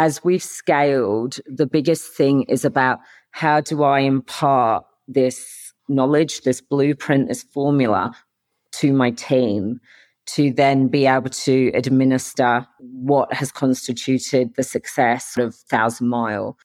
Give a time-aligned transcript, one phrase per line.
[0.00, 3.00] as we've scaled, the biggest thing is about
[3.32, 8.16] how do I impart this knowledge, this blueprint, this formula
[8.76, 9.78] to my team
[10.24, 16.56] to then be able to administer what has constituted the success of Thousand Mile.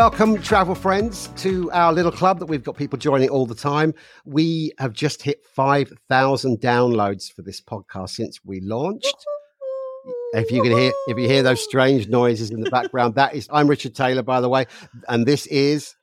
[0.00, 3.92] Welcome, travel friends, to our little club that we've got people joining all the time.
[4.24, 9.14] We have just hit 5,000 downloads for this podcast since we launched.
[10.32, 13.46] If you can hear, if you hear those strange noises in the background, that is,
[13.52, 14.64] I'm Richard Taylor, by the way,
[15.06, 15.94] and this is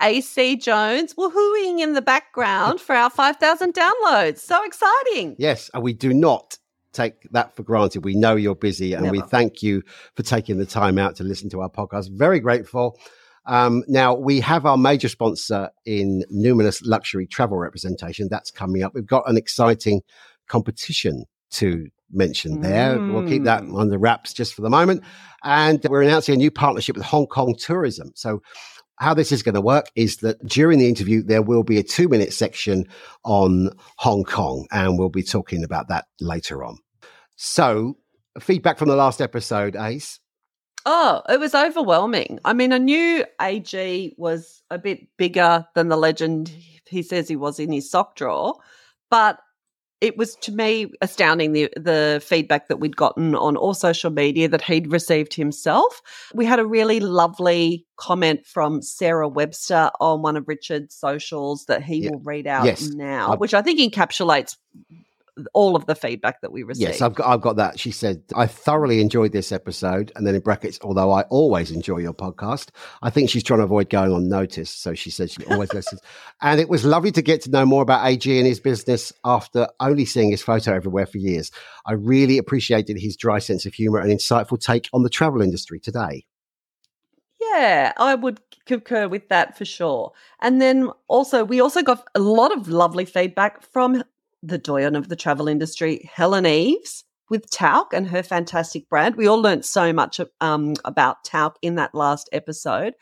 [0.00, 4.38] AC Jones woohooing in the background for our 5,000 downloads.
[4.38, 5.36] So exciting.
[5.38, 6.56] Yes, and we do not
[6.94, 8.02] take that for granted.
[8.02, 9.12] We know you're busy and Never.
[9.12, 9.82] we thank you
[10.14, 12.10] for taking the time out to listen to our podcast.
[12.10, 12.98] Very grateful.
[13.46, 18.28] Um, now, we have our major sponsor in Numinous Luxury Travel Representation.
[18.30, 18.92] That's coming up.
[18.94, 20.02] We've got an exciting
[20.48, 22.96] competition to mention there.
[22.96, 23.12] Mm.
[23.12, 23.78] We'll keep that mm.
[23.78, 25.02] under wraps just for the moment.
[25.44, 28.12] And we're announcing a new partnership with Hong Kong Tourism.
[28.14, 28.42] So,
[28.98, 31.82] how this is going to work is that during the interview, there will be a
[31.82, 32.86] two minute section
[33.24, 36.78] on Hong Kong, and we'll be talking about that later on.
[37.36, 37.98] So,
[38.40, 40.18] feedback from the last episode, Ace.
[40.88, 42.38] Oh, it was overwhelming.
[42.44, 46.48] I mean, I knew AG was a bit bigger than the legend
[46.88, 48.54] he says he was in his sock drawer,
[49.10, 49.40] but
[50.00, 54.48] it was to me astounding the the feedback that we'd gotten on all social media
[54.48, 56.00] that he'd received himself.
[56.34, 61.82] We had a really lovely comment from Sarah Webster on one of Richard's socials that
[61.82, 62.10] he yeah.
[62.10, 62.88] will read out yes.
[62.90, 64.56] now, I've, which I think encapsulates
[65.52, 66.88] all of the feedback that we received.
[66.88, 67.78] Yes, I've got, I've got that.
[67.78, 70.10] She said, I thoroughly enjoyed this episode.
[70.16, 72.68] And then in brackets, although I always enjoy your podcast,
[73.02, 74.70] I think she's trying to avoid going on notice.
[74.70, 76.00] So she said she always listens.
[76.42, 79.68] And it was lovely to get to know more about AG and his business after
[79.80, 81.50] only seeing his photo everywhere for years.
[81.86, 85.80] I really appreciated his dry sense of humor and insightful take on the travel industry
[85.80, 86.26] today.
[87.40, 90.12] Yeah, I would concur with that for sure.
[90.40, 94.02] And then also, we also got a lot of lovely feedback from
[94.46, 99.16] the doyen of the travel industry, Helen Eves, with Talc and her fantastic brand.
[99.16, 102.94] We all learned so much um, about Talc in that last episode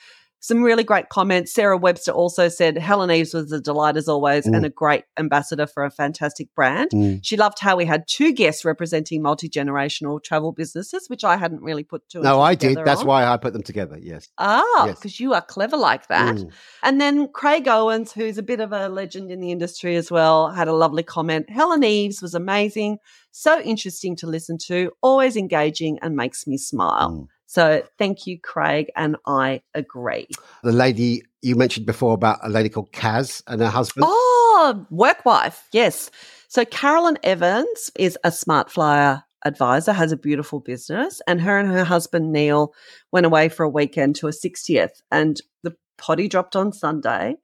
[0.45, 1.55] some really great comments.
[1.55, 4.55] Sarah Webster also said Helen Eves was a delight as always mm.
[4.55, 6.91] and a great ambassador for a fantastic brand.
[6.91, 7.21] Mm.
[7.23, 11.63] She loved how we had two guests representing multi generational travel businesses, which I hadn't
[11.63, 12.21] really put to.
[12.21, 12.77] No, I did.
[12.85, 13.07] That's on.
[13.07, 13.97] why I put them together.
[13.99, 14.29] Yes.
[14.37, 15.21] Ah, because yes.
[15.21, 16.37] you are clever like that.
[16.37, 16.53] Mm.
[16.83, 20.51] And then Craig Owens, who's a bit of a legend in the industry as well,
[20.51, 21.49] had a lovely comment.
[21.49, 22.99] Helen Eves was amazing,
[23.31, 27.31] so interesting to listen to, always engaging, and makes me smile.
[27.55, 30.27] So thank you, Craig, and I agree.
[30.65, 34.07] The lady you mentioned before about a lady called Kaz and her husband.
[34.09, 36.11] Oh, work wife, yes.
[36.49, 41.71] So Carolyn Evans is a smart flyer advisor, has a beautiful business, and her and
[41.71, 42.75] her husband Neil
[43.13, 47.37] went away for a weekend to a 60th, and the potty dropped on Sunday.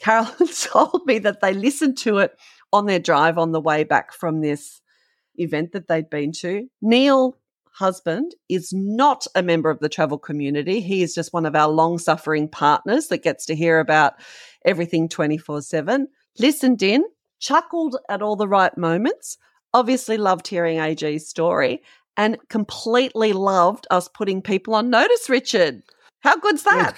[0.00, 2.36] Carolyn told me that they listened to it
[2.72, 4.80] on their drive on the way back from this
[5.36, 6.66] event that they'd been to.
[6.80, 7.36] Neil
[7.82, 10.80] husband is not a member of the travel community.
[10.80, 14.14] He is just one of our long suffering partners that gets to hear about
[14.64, 16.06] everything 24 7.
[16.38, 17.02] Listened in,
[17.40, 19.36] chuckled at all the right moments,
[19.74, 21.82] obviously loved hearing AG's story,
[22.16, 25.82] and completely loved us putting people on notice, Richard.
[26.20, 26.96] How good's that?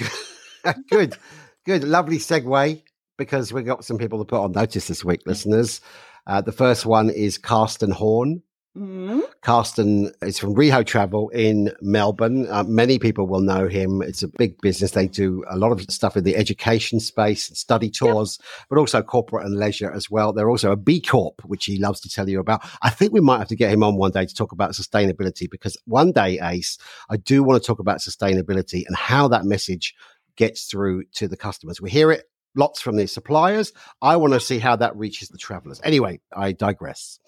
[0.65, 0.75] Good.
[0.91, 1.17] good.
[1.65, 1.85] good.
[1.85, 2.83] Lovely segue
[3.17, 5.81] because we got some people to put on notice this week, listeners.
[6.27, 8.43] Uh, the first one is Carsten Horn.
[8.77, 9.21] Mm-hmm.
[9.43, 12.49] Carsten is from Reho Travel in Melbourne.
[12.51, 14.03] Uh, many people will know him.
[14.03, 14.91] It's a big business.
[14.91, 18.67] They do a lot of stuff in the education space, study tours, yep.
[18.69, 20.33] but also corporate and leisure as well.
[20.33, 22.69] They're also a B Corp, which he loves to tell you about.
[22.83, 25.49] I think we might have to get him on one day to talk about sustainability
[25.49, 26.77] because one day, Ace,
[27.09, 29.95] I do want to talk about sustainability and how that message
[30.37, 31.81] gets through to the customers.
[31.81, 32.25] We hear it
[32.57, 33.73] lots from the suppliers.
[34.03, 35.81] I want to see how that reaches the travelers.
[35.85, 37.21] Anyway, I digress.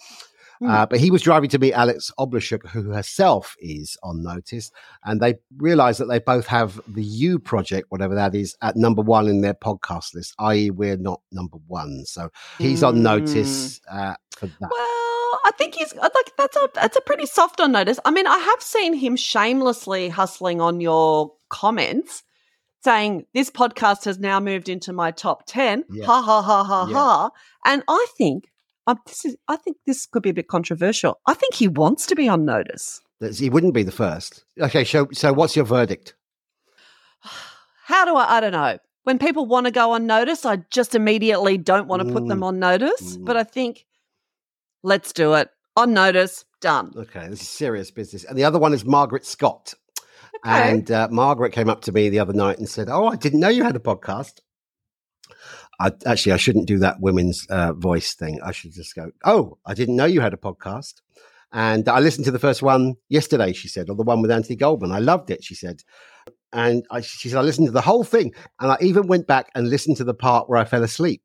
[0.63, 0.71] Mm.
[0.71, 4.71] Uh, but he was driving to meet Alex Oblashuk, who herself is on notice,
[5.05, 9.03] and they realized that they both have the You Project, whatever that is, at number
[9.03, 12.05] one in their podcast list, i.e., we're not number one.
[12.07, 12.89] So he's mm.
[12.89, 14.11] on notice mm.
[14.13, 14.71] uh, for that.
[14.71, 17.99] Well, I think he's uh, like that's a that's a pretty soft on notice.
[18.05, 22.23] I mean, I have seen him shamelessly hustling on your comments
[22.87, 25.85] saying this podcast has now moved into my top 10.
[25.91, 26.07] Yeah.
[26.07, 26.95] Ha ha ha ha Yeah.
[26.95, 27.31] ha.
[27.65, 28.49] And I think
[28.87, 31.21] um, this is I think this could be a bit controversial.
[31.27, 33.01] I think he wants to be on notice.
[33.39, 34.45] He wouldn't be the first.
[34.61, 36.15] Okay, so so what's your verdict?
[37.85, 38.79] How do I I don't know.
[39.05, 42.41] When people want to go on notice, I just immediately don't want to put them
[42.41, 42.45] Mm.
[42.47, 43.25] on notice, Mm.
[43.25, 43.87] but I think
[44.83, 45.49] let's do it.
[45.77, 46.93] On notice, done.
[46.97, 48.25] Okay, this is serious business.
[48.25, 49.75] And the other one is Margaret Scott.
[50.45, 50.71] Okay.
[50.73, 53.41] And uh, Margaret came up to me the other night and said, "Oh, I didn't
[53.41, 54.41] know you had a podcast."
[55.81, 58.41] I, actually, I shouldn't do that women's uh, voice thing.
[58.43, 60.95] I should just go, "Oh, I didn't know you had a podcast."
[61.53, 63.53] And I listened to the first one yesterday.
[63.53, 64.91] She said, or the one with Anthony Goldman.
[64.93, 65.45] I loved it.
[65.45, 65.83] She said,
[66.53, 69.51] and I, she said I listened to the whole thing, and I even went back
[69.55, 71.23] and listened to the part where I fell asleep.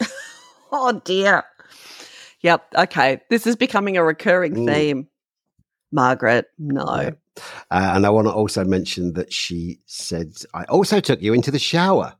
[0.72, 1.42] Oh dear.
[2.42, 2.74] Yep.
[2.78, 3.20] Okay.
[3.28, 4.72] This is becoming a recurring Mm.
[4.72, 5.08] theme.
[5.90, 6.84] Margaret, no.
[7.00, 7.10] Yeah.
[7.72, 11.50] Uh, and I want to also mention that she said I also took you into
[11.50, 12.14] the shower,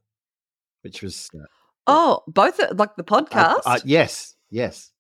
[0.83, 1.45] which was uh,
[1.87, 3.61] Oh, both like the uh, podcast.
[3.67, 4.91] uh, yes, yes,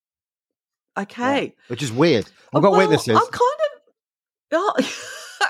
[0.98, 1.54] okay.
[1.68, 2.26] which is weird.
[2.54, 3.16] I've got Well, witnesses.
[3.16, 3.80] I'm kind of.
[4.52, 4.72] Oh,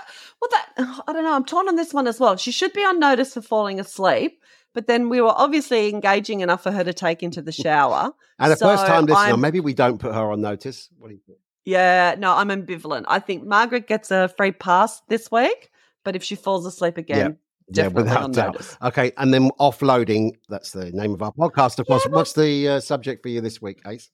[0.41, 1.35] well, that I don't know.
[1.35, 2.37] I'm torn on this one as well.
[2.37, 4.41] She should be on notice for falling asleep,
[4.75, 8.13] but then we were obviously engaging enough for her to take into the shower.
[8.39, 10.89] and a so first time listener, I'm- maybe we don't put her on notice.
[10.99, 11.39] What do you think?
[11.65, 13.05] Yeah, no, I'm ambivalent.
[13.07, 15.71] I think Margaret gets a free pass this week,
[16.05, 17.37] but if she falls asleep again,
[17.73, 18.53] definitely on doubt.
[18.55, 18.77] notice.
[18.83, 20.33] Okay, and then offloading.
[20.49, 21.79] That's the name of our podcast.
[21.79, 22.05] Of course.
[22.07, 24.11] Yeah, What's the uh, subject for you this week, Ace?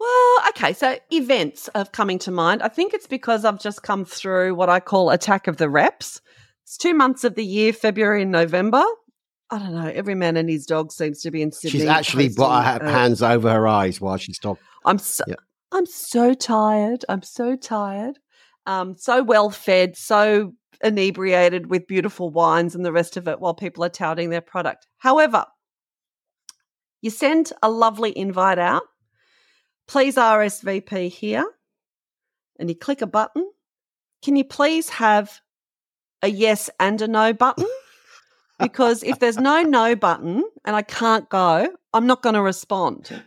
[0.00, 2.62] Well, okay, so events are coming to mind.
[2.62, 6.20] I think it's because I've just come through what I call attack of the reps.
[6.64, 8.82] It's two months of the year, February and November.
[9.50, 9.86] I don't know.
[9.86, 11.80] Every man and his dog seems to be in Sydney.
[11.80, 14.64] She's actually got her uh, hands over her eyes while she's talking.
[14.84, 15.34] I'm so, Yeah.
[15.72, 17.04] I'm so tired.
[17.08, 18.18] I'm so tired.
[18.66, 23.54] Um, so well fed, so inebriated with beautiful wines and the rest of it while
[23.54, 24.86] people are touting their product.
[24.98, 25.46] However,
[27.00, 28.82] you send a lovely invite out.
[29.88, 31.44] Please RSVP here,
[32.58, 33.50] and you click a button.
[34.22, 35.40] Can you please have
[36.22, 37.66] a yes and a no button?
[38.60, 43.22] Because if there's no no button and I can't go, I'm not going to respond.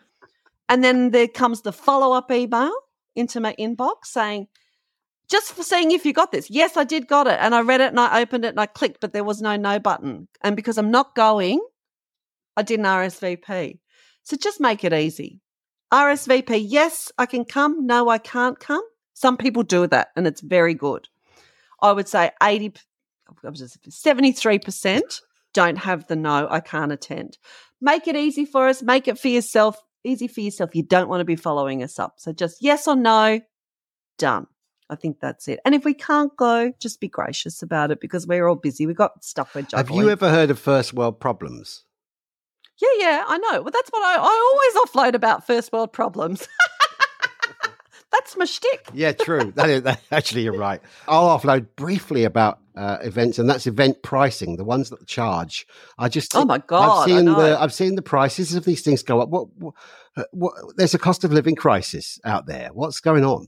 [0.69, 2.71] And then there comes the follow up email
[3.15, 4.47] into my inbox saying,
[5.29, 6.49] just for seeing if you got this.
[6.49, 7.37] Yes, I did got it.
[7.39, 9.55] And I read it and I opened it and I clicked, but there was no
[9.55, 10.27] no button.
[10.41, 11.59] And because I'm not going,
[12.57, 13.79] I didn't RSVP.
[14.23, 15.41] So just make it easy.
[15.93, 17.85] RSVP, yes, I can come.
[17.85, 18.83] No, I can't come.
[19.13, 21.07] Some people do that and it's very good.
[21.81, 22.73] I would say 80,
[23.43, 25.21] I was just- 73%
[25.53, 27.37] don't have the no, I can't attend.
[27.79, 28.83] Make it easy for us.
[28.83, 29.77] Make it for yourself.
[30.03, 30.75] Easy for yourself.
[30.75, 32.15] You don't want to be following us up.
[32.17, 33.39] So just yes or no,
[34.17, 34.47] done.
[34.89, 35.59] I think that's it.
[35.65, 38.85] And if we can't go, just be gracious about it because we're all busy.
[38.85, 41.83] We've got stuff we're Have you ever heard of first world problems?
[42.77, 43.61] Yeah, yeah, I know.
[43.61, 46.47] Well, that's what I, I always offload about first world problems.
[48.11, 48.87] that's my shtick.
[48.93, 49.51] Yeah, true.
[49.55, 50.81] that is that, actually you're right.
[51.07, 55.65] I'll offload briefly about uh, events, and that's event pricing, the ones that charge.
[55.97, 59.03] I just Oh my God, I've seen the I've seen the prices of these things
[59.03, 59.29] go up.
[59.29, 59.73] What, what,
[60.17, 62.69] uh, what there's a cost of living crisis out there.
[62.73, 63.47] What's going on?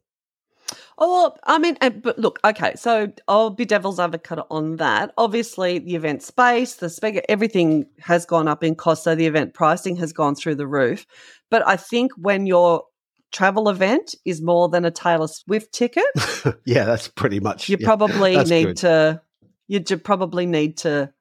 [0.99, 5.13] Oh, well, I mean, but look, okay, so I'll be devil's advocate on that.
[5.17, 9.53] Obviously, the event space, the speaker, everything has gone up in cost, so the event
[9.53, 11.05] pricing has gone through the roof.
[11.51, 12.83] But I think when your
[13.31, 16.05] travel event is more than a Taylor Swift ticket,
[16.65, 17.69] yeah, that's pretty much.
[17.69, 18.77] you yeah, probably need good.
[18.77, 19.21] to
[19.67, 21.11] you probably need to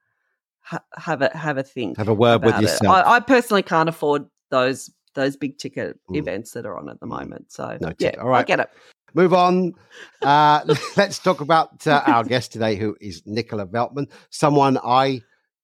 [0.61, 2.95] ha- have a have a think have a word with yourself.
[2.95, 6.17] I, I personally can't afford those those big ticket Mm.
[6.17, 7.51] events that are on at the moment.
[7.51, 8.15] So No yeah.
[8.19, 8.39] All right.
[8.39, 8.69] I get it.
[9.13, 9.73] Move on.
[10.21, 10.61] Uh,
[10.97, 15.21] let's talk about uh, our guest today, who is Nicola Veltman, someone I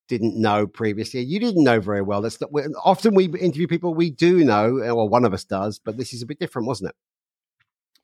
[0.08, 1.20] didn't know previously.
[1.20, 2.22] You didn't know very well.
[2.22, 2.50] That's not,
[2.84, 6.22] often we interview people we do know, or one of us does, but this is
[6.22, 6.96] a bit different, wasn't it?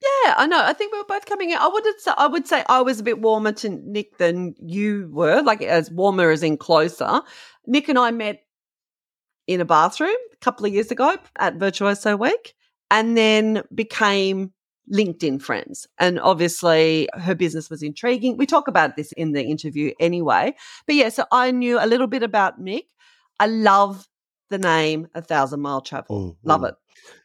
[0.02, 0.62] Yeah, I know.
[0.62, 1.58] I think we were both coming in.
[1.58, 5.10] I would say I would say I was a bit warmer to Nick than you
[5.12, 7.20] were, like as warmer as in closer.
[7.66, 8.40] Nick and I met
[9.46, 12.54] in a bathroom a couple of years ago at Virtuoso Week,
[12.90, 14.52] and then became
[14.92, 15.86] LinkedIn friends.
[15.98, 18.36] And obviously, her business was intriguing.
[18.36, 20.54] We talk about this in the interview anyway.
[20.86, 22.86] But yeah, so I knew a little bit about Nick.
[23.38, 24.06] I love
[24.50, 26.20] the name A Thousand Mile Travel.
[26.20, 26.68] Mm, Love mm.
[26.70, 26.74] it.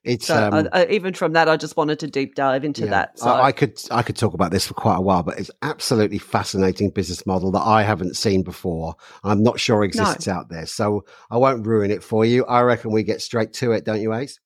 [0.04, 2.86] It's So um, I, I, even from that, I just wanted to deep dive into
[2.86, 3.20] yeah, that.
[3.20, 5.52] So I, I could I could talk about this for quite a while, but it's
[5.64, 8.96] absolutely fascinating business model that I haven't seen before.
[9.24, 12.46] I'm not sure exists out there, so I won't ruin it for you.
[12.46, 14.40] I reckon we get straight to it, don't you, Ace?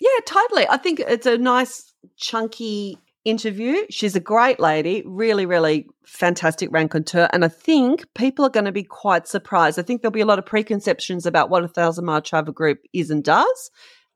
[0.00, 0.68] Yeah, totally.
[0.68, 3.76] I think it's a nice, chunky interview.
[3.90, 7.28] She's a great lady, really, really fantastic raconteur.
[7.32, 9.78] And I think people are going to be quite surprised.
[9.78, 12.80] I think there'll be a lot of preconceptions about what a Thousand Mile Travel Group
[12.92, 13.70] is and does.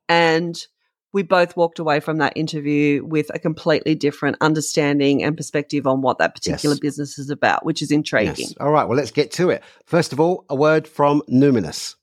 [0.09, 0.59] And
[1.15, 6.03] we both walked away from that interview with a completely different understanding and perspective on
[6.03, 6.81] what that particular Yes.
[6.81, 8.35] business is about, which is intriguing.
[8.37, 8.55] Yes.
[8.61, 8.87] All right.
[8.87, 9.63] Well, let's get to it.
[9.87, 11.95] First of all, a word from Numinous.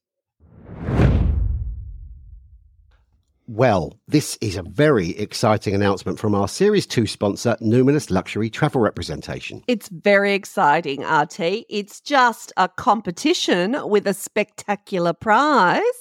[3.48, 8.82] Well, this is a very exciting announcement from our Series 2 sponsor, Numinous Luxury Travel
[8.82, 9.62] Representation.
[9.68, 11.66] It's very exciting, RT.
[11.70, 15.82] It's just a competition with a spectacular prize.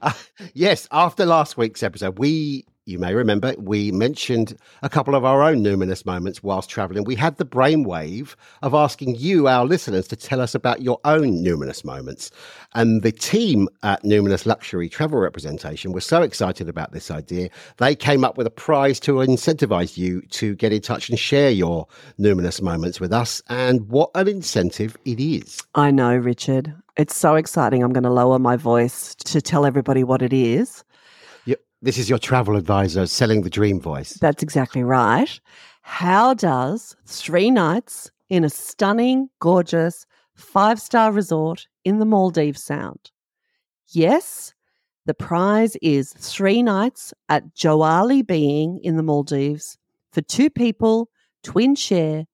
[0.00, 0.12] Uh,
[0.52, 5.42] yes, after last week's episode, we, you may remember, we mentioned a couple of our
[5.42, 7.04] own numinous moments whilst traveling.
[7.04, 11.44] We had the brainwave of asking you, our listeners, to tell us about your own
[11.44, 12.30] numinous moments.
[12.74, 17.94] And the team at Numinous Luxury Travel Representation were so excited about this idea, they
[17.94, 21.86] came up with a prize to incentivize you to get in touch and share your
[22.18, 23.42] numinous moments with us.
[23.50, 25.60] And what an incentive it is.
[25.74, 26.74] I know, Richard.
[26.96, 27.82] It's so exciting.
[27.82, 30.84] I'm going to lower my voice to tell everybody what it is.
[31.80, 34.14] This is your travel advisor selling the dream voice.
[34.14, 35.40] That's exactly right.
[35.82, 40.04] How does three nights in a stunning, gorgeous
[40.34, 43.12] five star resort in the Maldives sound?
[43.90, 44.54] Yes,
[45.06, 49.78] the prize is three nights at Joali Being in the Maldives
[50.12, 51.08] for two people,
[51.44, 52.26] twin share,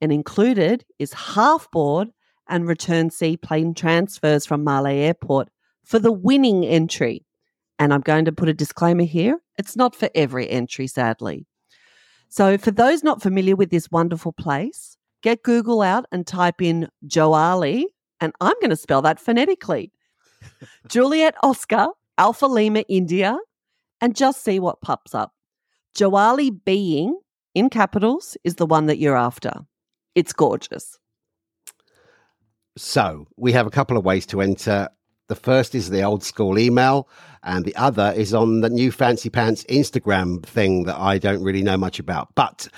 [0.00, 2.10] and included is half board
[2.48, 5.48] and return seaplane transfers from Male Airport
[5.84, 7.26] for the winning entry.
[7.78, 11.46] And I'm going to put a disclaimer here it's not for every entry, sadly.
[12.28, 16.88] So, for those not familiar with this wonderful place, get Google out and type in
[17.06, 17.84] Joali,
[18.20, 19.92] and I'm going to spell that phonetically
[20.88, 21.88] Juliet Oscar,
[22.18, 23.38] Alpha Lima, India,
[24.00, 25.34] and just see what pops up.
[25.94, 27.18] Joali being
[27.54, 29.52] in capitals is the one that you're after.
[30.14, 30.98] It's gorgeous.
[32.76, 34.88] So we have a couple of ways to enter.
[35.32, 37.08] The first is the old school email,
[37.42, 41.62] and the other is on the new Fancy Pants Instagram thing that I don't really
[41.62, 42.34] know much about.
[42.34, 42.68] But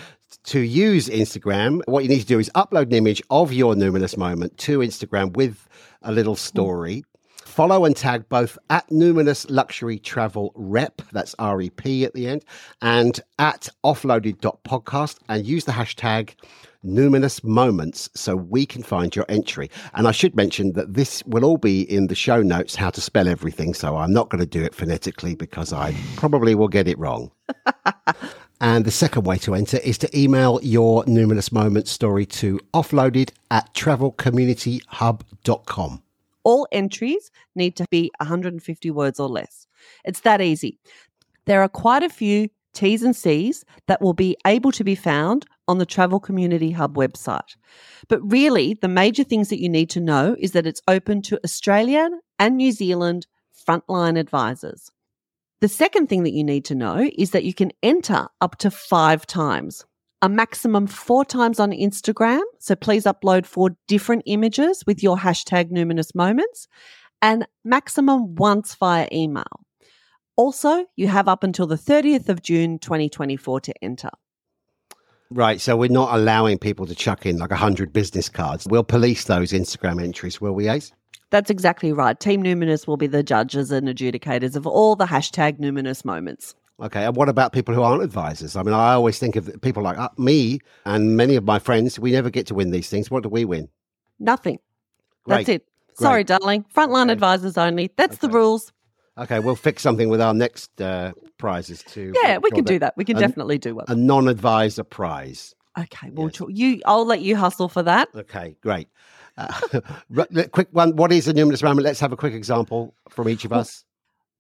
[0.45, 4.17] to use Instagram, what you need to do is upload an image of your numinous
[4.17, 5.69] moment to Instagram with
[6.03, 7.05] a little story.
[7.45, 12.29] Follow and tag both at Numinous Luxury Travel Rep, that's R E P at the
[12.29, 12.45] end,
[12.81, 16.37] and at offloaded.podcast, and use the hashtag
[16.85, 19.71] Numinous Moments so we can find your entry.
[19.95, 23.01] And I should mention that this will all be in the show notes, how to
[23.01, 23.75] spell everything.
[23.75, 27.31] So I'm not going to do it phonetically because I probably will get it wrong.
[28.61, 33.31] And the second way to enter is to email your Numinous Moments story to offloaded
[33.51, 36.03] at travelcommunityhub.com.
[36.45, 39.67] All entries need to be 150 words or less.
[40.05, 40.79] It's that easy.
[41.47, 45.45] There are quite a few T's and C's that will be able to be found
[45.67, 47.57] on the Travel Community Hub website.
[48.09, 51.41] But really, the major things that you need to know is that it's open to
[51.45, 53.27] Australian and New Zealand
[53.67, 54.91] frontline advisors.
[55.61, 58.71] The second thing that you need to know is that you can enter up to
[58.71, 59.85] five times,
[60.21, 62.43] a maximum four times on Instagram.
[62.59, 66.69] So please upload four different images with your hashtag numinous moments
[67.23, 69.65] and maximum once via email.
[70.37, 74.11] Also, you have up until the 30th of June 2024 to enter.
[75.35, 78.69] Right, so we're not allowing people to chuck in like 100 business cards.
[78.71, 80.93] We'll police those Instagram entries, will we, Ace?
[81.31, 82.19] That's exactly right.
[82.21, 86.55] Team Numinous will be the judges and adjudicators of all the hashtag numinous moments.
[86.81, 88.55] Okay, and what about people who aren't advisors?
[88.55, 91.99] I mean, I always think of people like uh, me and many of my friends.
[91.99, 93.11] We never get to win these things.
[93.11, 93.69] What do we win?
[94.21, 94.61] Nothing.
[95.27, 95.63] That's Great.
[95.63, 95.69] it.
[95.95, 96.65] Sorry, darling.
[96.75, 97.13] Frontline Okay.
[97.13, 97.91] advisors only.
[97.97, 98.73] That's the rules.
[99.17, 102.13] Okay, we'll fix something with our next uh, prizes too.
[102.23, 102.95] Yeah, we can do that.
[102.97, 103.85] We can an- definitely do one.
[103.89, 105.55] A non-advisor prize.
[105.79, 106.43] Okay, well, yes.
[106.49, 106.81] you.
[106.87, 108.09] I'll let you hustle for that.
[108.15, 108.89] Okay, great.
[109.37, 109.53] Uh,
[110.53, 110.97] quick one.
[110.97, 111.85] What is a numinous moment?
[111.85, 113.85] Let's have a quick example from each of us.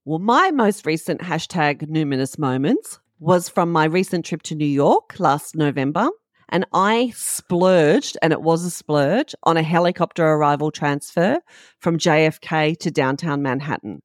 [0.04, 5.19] Well, my most recent hashtag numinous moments was from my recent trip to New York
[5.19, 6.09] last November.
[6.50, 11.40] And I splurged, and it was a splurge, on a helicopter arrival transfer
[11.78, 14.02] from JFK to downtown Manhattan.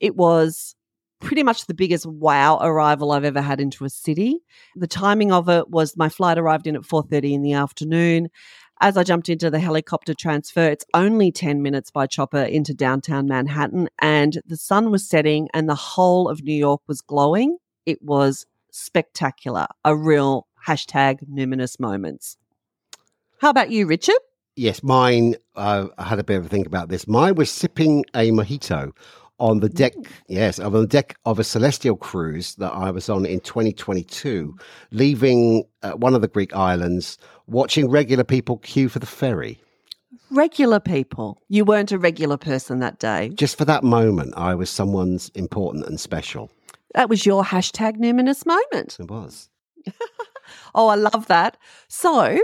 [0.00, 0.74] It was
[1.20, 4.38] pretty much the biggest wow arrival I've ever had into a city.
[4.74, 8.28] The timing of it was my flight arrived in at 4:30 in the afternoon.
[8.82, 13.26] As I jumped into the helicopter transfer, it's only 10 minutes by chopper into downtown
[13.26, 17.58] Manhattan, and the sun was setting and the whole of New York was glowing.
[17.84, 22.38] It was spectacular, a real hashtag numinous moments.
[23.38, 24.16] How about you, Richard?
[24.56, 25.36] Yes, mine.
[25.54, 27.06] Uh, I had a bit of a think about this.
[27.06, 28.92] Mine was sipping a mojito
[29.40, 29.94] on the deck,
[30.28, 34.56] yes, on the deck of a Celestyal cruise that I was on in 2022,
[34.92, 39.58] leaving uh, one of the Greek islands, watching regular people queue for the ferry.
[40.30, 41.38] Regular people.
[41.48, 43.30] You weren't a regular person that day.
[43.34, 46.50] Just for that moment, I was someone's important and special.
[46.94, 48.96] That was your hashtag numinous moment.
[49.00, 49.48] It was.
[50.74, 51.56] Oh, I love that.
[51.88, 52.38] So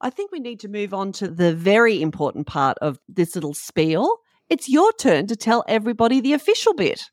[0.00, 3.54] I think we need to move on to the very important part of this little
[3.54, 4.18] spiel.
[4.52, 7.10] It's your turn to tell everybody the official bit.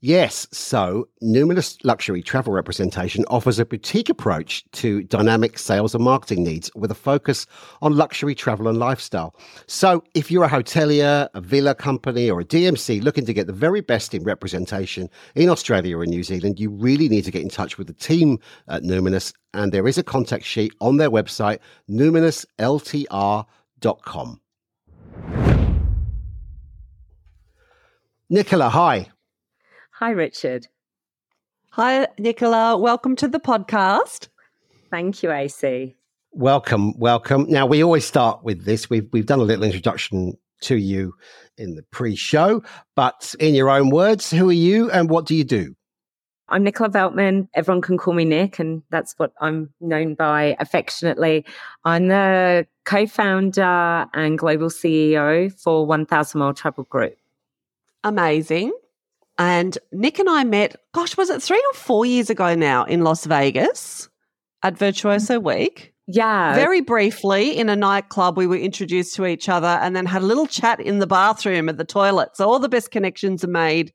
[0.00, 6.44] Yes, so Numinous Luxury Travel Representation offers a boutique approach to dynamic sales and marketing
[6.44, 7.44] needs with a focus
[7.82, 9.34] on luxury travel and lifestyle.
[9.66, 13.52] So, if you're a hotelier, a villa company, or a DMC looking to get the
[13.52, 17.48] very best in representation in Australia or New Zealand, you really need to get in
[17.48, 19.32] touch with the team at Numinous.
[19.54, 21.58] And there is a contact sheet on their website,
[21.90, 24.40] numinousLTR.com.
[28.28, 29.06] Nicola, hi.
[29.92, 30.66] Hi, Richard.
[31.70, 32.76] Hi, Nicola.
[32.76, 34.26] Welcome to the podcast.
[34.90, 35.94] Thank you, AC.
[36.32, 37.46] Welcome, welcome.
[37.48, 38.90] Now we always start with this.
[38.90, 41.14] We've we've done a little introduction to you
[41.56, 42.64] in the pre-show,
[42.96, 45.76] but in your own words, who are you and what do you do?
[46.48, 47.46] I'm Nicola Veltman.
[47.54, 51.44] Everyone can call me Nick, and that's what I'm known by affectionately.
[51.84, 57.16] I'm the co-founder and global CEO for 1000 Mile Travel Group.
[58.06, 58.72] Amazing.
[59.36, 63.02] And Nick and I met, gosh, was it three or four years ago now in
[63.02, 64.08] Las Vegas
[64.62, 65.92] at Virtuoso Week?
[66.06, 66.54] Yeah.
[66.54, 70.26] Very briefly in a nightclub, we were introduced to each other and then had a
[70.26, 72.36] little chat in the bathroom at the toilet.
[72.36, 73.92] So all the best connections are made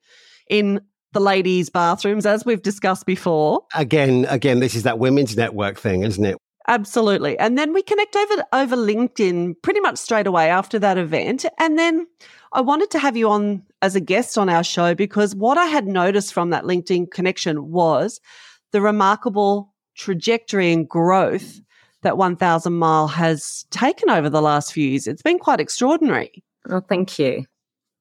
[0.49, 0.81] in
[1.13, 3.61] the ladies' bathrooms, as we've discussed before.
[3.73, 6.37] Again, again, this is that women's network thing, isn't it?
[6.67, 7.39] Absolutely.
[7.39, 11.45] And then we connect over over LinkedIn pretty much straight away after that event.
[11.57, 12.07] And then
[12.51, 15.65] I wanted to have you on as a guest on our show because what I
[15.65, 18.19] had noticed from that LinkedIn connection was
[18.71, 21.59] the remarkable trajectory and growth
[22.03, 25.07] that 1000 Mile has taken over the last few years.
[25.07, 26.43] It's been quite extraordinary.
[26.69, 27.45] Oh, thank you.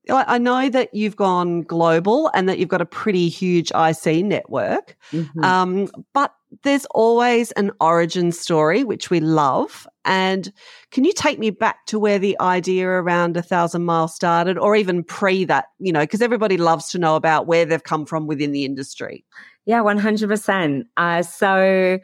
[0.09, 4.97] I know that you've gone global and that you've got a pretty huge IC network,
[5.13, 5.45] Mhm.
[5.45, 6.33] um, but
[6.63, 9.87] there's always an origin story, which we love.
[10.05, 10.53] And
[10.91, 14.75] can you take me back to where the idea around a thousand miles started, or
[14.75, 15.67] even pre that?
[15.79, 19.25] You know, because everybody loves to know about where they've come from within the industry.
[19.67, 20.85] Yeah, 100%.
[20.97, 21.99] Uh, so,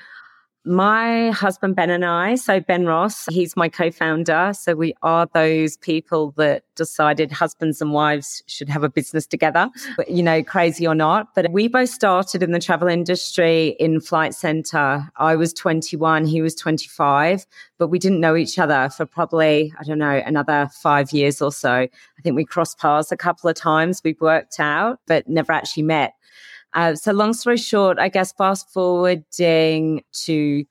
[0.66, 4.52] my husband Ben and I, so Ben Ross, he's my co founder.
[4.52, 9.70] So, we are those people that decided husbands and wives should have a business together,
[10.08, 11.28] you know, crazy or not.
[11.34, 15.08] But we both started in the travel industry in Flight Centre.
[15.16, 17.46] I was 21, he was 25,
[17.78, 21.52] but we didn't know each other for probably, I don't know, another five years or
[21.52, 21.70] so.
[21.70, 24.02] I think we crossed paths a couple of times.
[24.04, 26.12] We've worked out, but never actually met.
[26.74, 30.64] Uh, so, long story short, I guess fast forwarding to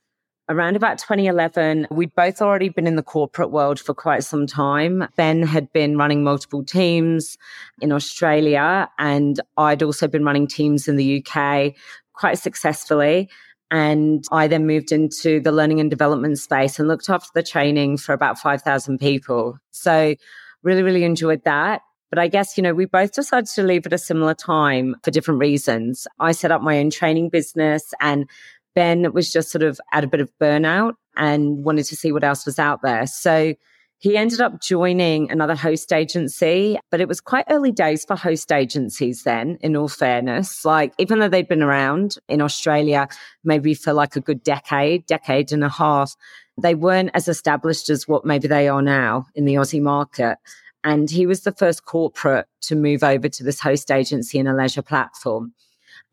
[0.49, 5.07] around about 2011, we'd both already been in the corporate world for quite some time.
[5.15, 7.37] Ben had been running multiple teams
[7.81, 11.73] in Australia, and I'd also been running teams in the UK
[12.13, 13.29] quite successfully.
[13.71, 17.97] And I then moved into the learning and development space and looked after the training
[17.97, 19.57] for about 5,000 people.
[19.71, 20.15] So,
[20.61, 21.81] really, really enjoyed that.
[22.15, 25.11] But I guess, you know, we both decided to leave at a similar time for
[25.11, 26.07] different reasons.
[26.17, 28.29] I set up my own training business and
[28.73, 32.23] Ben was just sort of at a bit of burnout and wanted to see what
[32.23, 33.05] else was out there.
[33.05, 33.55] So
[33.97, 38.49] he ended up joining another host agency, but it was quite early days for host
[38.49, 40.63] agencies then, in all fairness.
[40.63, 43.09] Like, even though they'd been around in Australia
[43.43, 46.15] maybe for like a good decade, decade and a half,
[46.57, 50.37] they weren't as established as what maybe they are now in the Aussie market.
[50.85, 54.55] And he was the first corporate to move over to this host agency in a
[54.55, 55.53] leisure platform.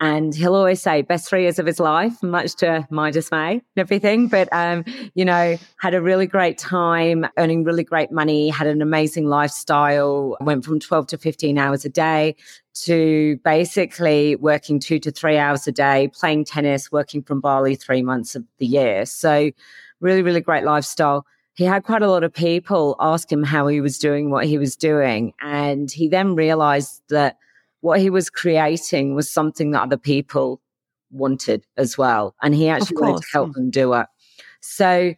[0.01, 3.63] And he'll always say best three years of his life, much to my dismay and
[3.77, 4.29] everything.
[4.29, 8.81] But, um, you know, had a really great time, earning really great money, had an
[8.83, 12.35] amazing lifestyle, went from 12 to 15 hours a day
[12.85, 18.03] to basically working two to three hours a day, playing tennis, working from Bali three
[18.03, 19.05] months of the year.
[19.05, 19.53] So
[20.01, 23.81] really, really great lifestyle he had quite a lot of people ask him how he
[23.81, 25.35] was doing what he was doing.
[25.41, 27.37] And he then realized that
[27.81, 30.61] what he was creating was something that other people
[31.11, 32.35] wanted as well.
[32.43, 33.53] And he actually wanted to help hmm.
[33.53, 34.07] them do it.
[34.61, 35.15] So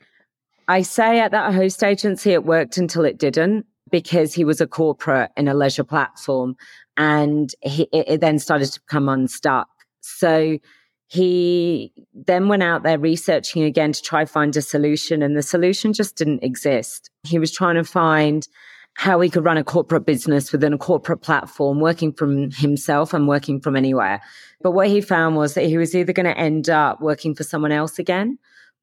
[0.66, 4.66] I say at that host agency, it worked until it didn't because he was a
[4.66, 6.56] corporate in a leisure platform
[6.96, 9.68] and he, it, it then started to become unstuck.
[10.00, 10.58] So
[11.06, 15.92] he then went out there researching again to try find a solution and the solution
[15.92, 18.46] just didn't exist he was trying to find
[18.96, 23.26] how he could run a corporate business within a corporate platform, working from himself and
[23.26, 24.22] working from anywhere.
[24.62, 27.42] But what he found was that he was either going to end up working for
[27.42, 28.38] someone else again,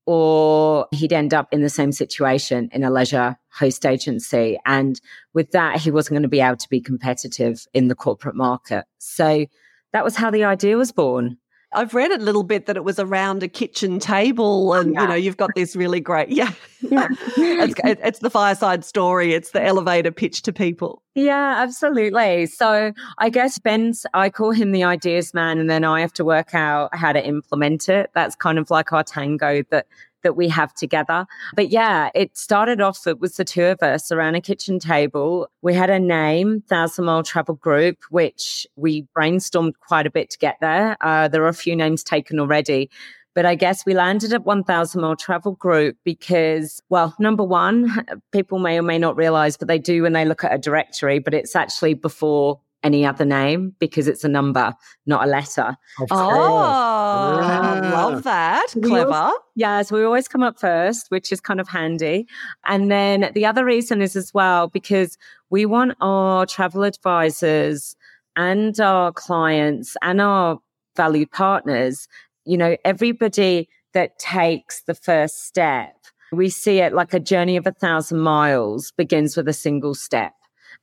[0.06, 4.60] or he'd end up in the same situation in a leisure host agency.
[4.66, 5.00] And
[5.34, 8.86] with that, he wasn't going to be able to be competitive in the corporate market.
[8.98, 9.46] So
[9.94, 11.38] that was how the idea was born.
[11.74, 15.02] I've read a little bit that it was around a kitchen table, oh, and yeah.
[15.02, 16.52] you know you've got this really great, yeah.
[16.82, 17.08] yeah.
[17.38, 19.34] it's, it's the fireside story.
[19.34, 21.02] It's the elevator pitch to people.
[21.16, 22.46] Yeah, absolutely.
[22.48, 26.26] So I guess Ben's, I call him the ideas man, and then I have to
[26.26, 28.12] work out how to implement it.
[28.14, 29.88] That's kind of like our tango that
[30.24, 31.26] that we have together.
[31.56, 35.50] But yeah, it started off, it was the two of us around a kitchen table.
[35.62, 40.38] We had a name, Thousand Mile Travel Group, which we brainstormed quite a bit to
[40.38, 40.98] get there.
[41.02, 42.90] Uh, there are a few names taken already.
[43.34, 48.60] But I guess we landed at 1000 Mile Travel Group because, well, number one, people
[48.60, 51.34] may or may not realize, but they do when they look at a directory, but
[51.34, 54.74] it's actually before any other name because it's a number,
[55.06, 55.76] not a letter.
[56.10, 57.92] Oh, yeah.
[57.92, 58.68] love that.
[58.82, 59.32] Clever.
[59.56, 62.28] Yeah, so we always come up first, which is kind of handy.
[62.66, 65.18] And then the other reason is as well because
[65.50, 67.96] we want our travel advisors
[68.36, 70.60] and our clients and our
[70.96, 72.08] valued partners,
[72.46, 75.96] you know, everybody that takes the first step.
[76.32, 80.34] We see it like a journey of a thousand miles begins with a single step.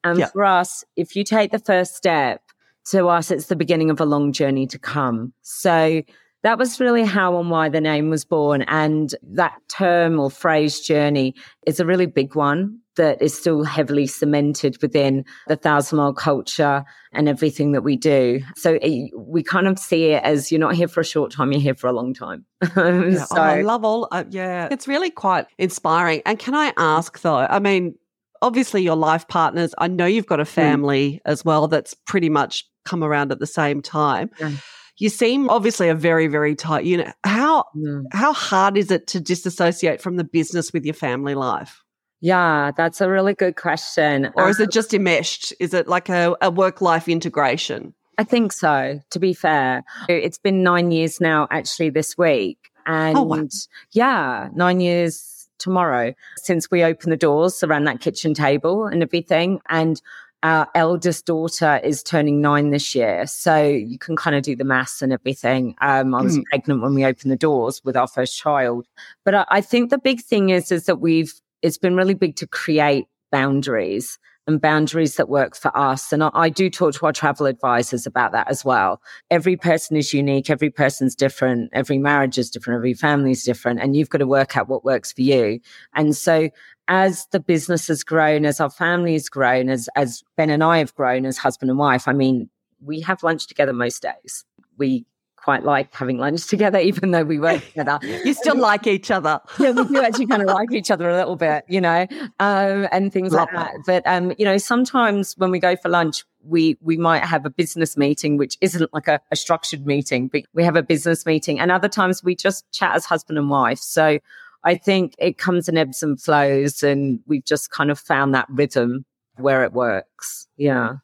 [0.04, 0.32] And yep.
[0.32, 2.42] for us, if you take the first step,
[2.90, 5.32] to us, it's the beginning of a long journey to come.
[5.42, 6.02] So
[6.42, 8.62] that was really how and why the name was born.
[8.62, 11.34] And that term or phrase journey
[11.66, 16.84] is a really big one that is still heavily cemented within the thousand mile culture
[17.12, 18.40] and everything that we do.
[18.56, 21.52] So it, we kind of see it as you're not here for a short time,
[21.52, 22.44] you're here for a long time.
[22.62, 26.22] yeah, so, oh, I love all, uh, yeah, it's really quite inspiring.
[26.26, 27.94] And can I ask though, I mean,
[28.42, 29.74] obviously your life partners.
[29.78, 30.48] I know you've got a hmm.
[30.50, 31.20] family mm.
[31.30, 34.30] as well that's pretty much come around at the same time.
[34.40, 34.52] Yeah.
[35.00, 37.14] You seem obviously a very, very tight unit.
[37.22, 38.04] How mm.
[38.12, 41.82] how hard is it to disassociate from the business with your family life?
[42.20, 44.30] Yeah, that's a really good question.
[44.34, 45.54] Or is it just enmeshed?
[45.60, 47.94] Is it like a, a work life integration?
[48.18, 49.84] I think so, to be fair.
[50.08, 52.58] It's been nine years now, actually, this week.
[52.86, 53.46] And oh, wow.
[53.92, 59.60] yeah, nine years tomorrow since we opened the doors around that kitchen table and everything.
[59.68, 60.00] And
[60.42, 63.26] our eldest daughter is turning nine this year.
[63.26, 65.74] So you can kind of do the maths and everything.
[65.80, 66.44] Um, I was mm.
[66.44, 68.86] pregnant when we opened the doors with our first child.
[69.24, 72.36] But I, I think the big thing is, is that we've, it's been really big
[72.36, 74.18] to create boundaries
[74.48, 76.12] and boundaries that work for us.
[76.12, 79.00] And I, I, do talk to our travel advisors about that as well.
[79.30, 80.48] Every person is unique.
[80.48, 81.70] Every person's different.
[81.74, 82.78] Every marriage is different.
[82.78, 83.80] Every family is different.
[83.80, 85.60] And you've got to work out what works for you.
[85.94, 86.48] And so
[86.88, 90.78] as the business has grown, as our family has grown, as, as Ben and I
[90.78, 92.48] have grown as husband and wife, I mean,
[92.82, 94.46] we have lunch together most days.
[94.78, 95.04] We
[95.48, 97.98] quite like having lunch together, even though we work together.
[98.02, 99.40] you still like each other.
[99.58, 102.06] yeah, we do actually kind of like each other a little bit, you know,
[102.38, 103.72] um, and things Love like that.
[103.86, 104.04] that.
[104.04, 107.50] But, um, you know, sometimes when we go for lunch, we, we might have a
[107.50, 111.58] business meeting, which isn't like a, a structured meeting, but we have a business meeting.
[111.58, 113.78] And other times we just chat as husband and wife.
[113.78, 114.18] So
[114.64, 118.48] I think it comes in ebbs and flows and we've just kind of found that
[118.50, 119.06] rhythm
[119.36, 120.46] where it works.
[120.58, 120.96] Yeah.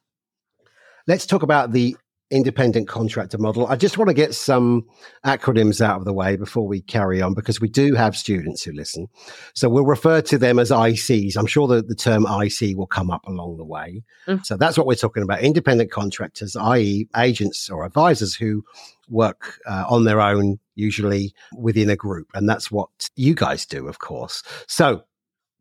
[1.06, 1.96] Let's talk about the
[2.34, 3.66] independent contractor model.
[3.68, 4.86] I just want to get some
[5.24, 8.72] acronyms out of the way before we carry on because we do have students who
[8.72, 9.06] listen.
[9.54, 11.36] So we'll refer to them as ICs.
[11.36, 14.02] I'm sure that the term IC will come up along the way.
[14.26, 14.44] Mm.
[14.44, 15.42] So that's what we're talking about.
[15.42, 17.08] Independent contractors, i.e.
[17.16, 18.64] agents or advisors who
[19.08, 22.26] work uh, on their own, usually within a group.
[22.34, 24.42] And that's what you guys do, of course.
[24.66, 25.04] So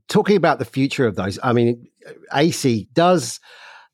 [0.08, 1.88] talking about the future of those, I mean,
[2.34, 3.40] AC does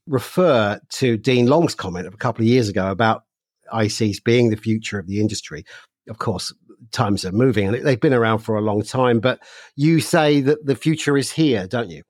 [0.10, 3.24] refer to Dean Long's comment of a couple of years ago about
[3.72, 5.64] ICs being the future of the industry.
[6.10, 6.54] Of course,
[6.92, 9.40] times are moving and they've been around for a long time, but
[9.76, 12.04] you say that the future is here, don't you?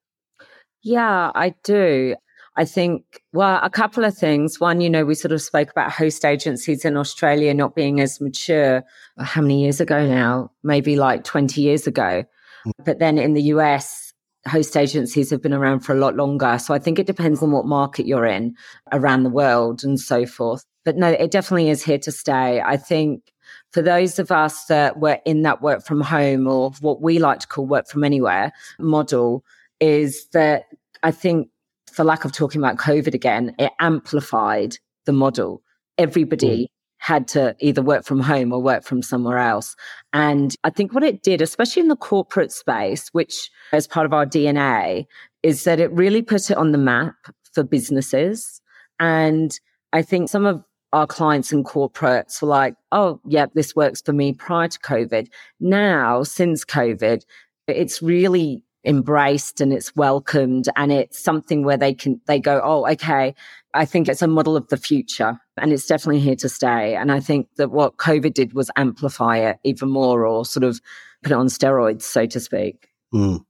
[0.81, 2.15] Yeah, I do.
[2.55, 4.59] I think, well, a couple of things.
[4.59, 8.19] One, you know, we sort of spoke about host agencies in Australia not being as
[8.19, 8.83] mature.
[9.17, 10.51] How many years ago now?
[10.63, 12.23] Maybe like 20 years ago.
[12.65, 12.71] Mm.
[12.83, 14.08] But then in the US,
[14.49, 16.57] host agencies have been around for a lot longer.
[16.59, 18.55] So I think it depends on what market you're in
[18.91, 20.65] around the world and so forth.
[20.85, 22.61] But no, it definitely is here to stay.
[22.61, 23.31] I think
[23.71, 27.39] for those of us that were in that work from home or what we like
[27.39, 29.43] to call work from anywhere model
[29.79, 30.65] is that
[31.03, 31.49] I think
[31.91, 35.61] for lack of talking about COVID again, it amplified the model.
[35.97, 39.75] Everybody mm had to either work from home or work from somewhere else.
[40.13, 44.13] And I think what it did, especially in the corporate space, which is part of
[44.13, 45.05] our DNA,
[45.41, 47.15] is that it really put it on the map
[47.53, 48.61] for businesses.
[48.99, 49.57] And
[49.93, 54.13] I think some of our clients and corporates were like, oh, yeah, this works for
[54.13, 55.27] me prior to COVID.
[55.59, 57.23] Now, since COVID,
[57.67, 62.89] it's really embraced and it's welcomed and it's something where they can they go oh
[62.89, 63.35] okay
[63.73, 67.11] i think it's a model of the future and it's definitely here to stay and
[67.11, 70.79] i think that what covid did was amplify it even more or sort of
[71.23, 73.43] put it on steroids so to speak Mm.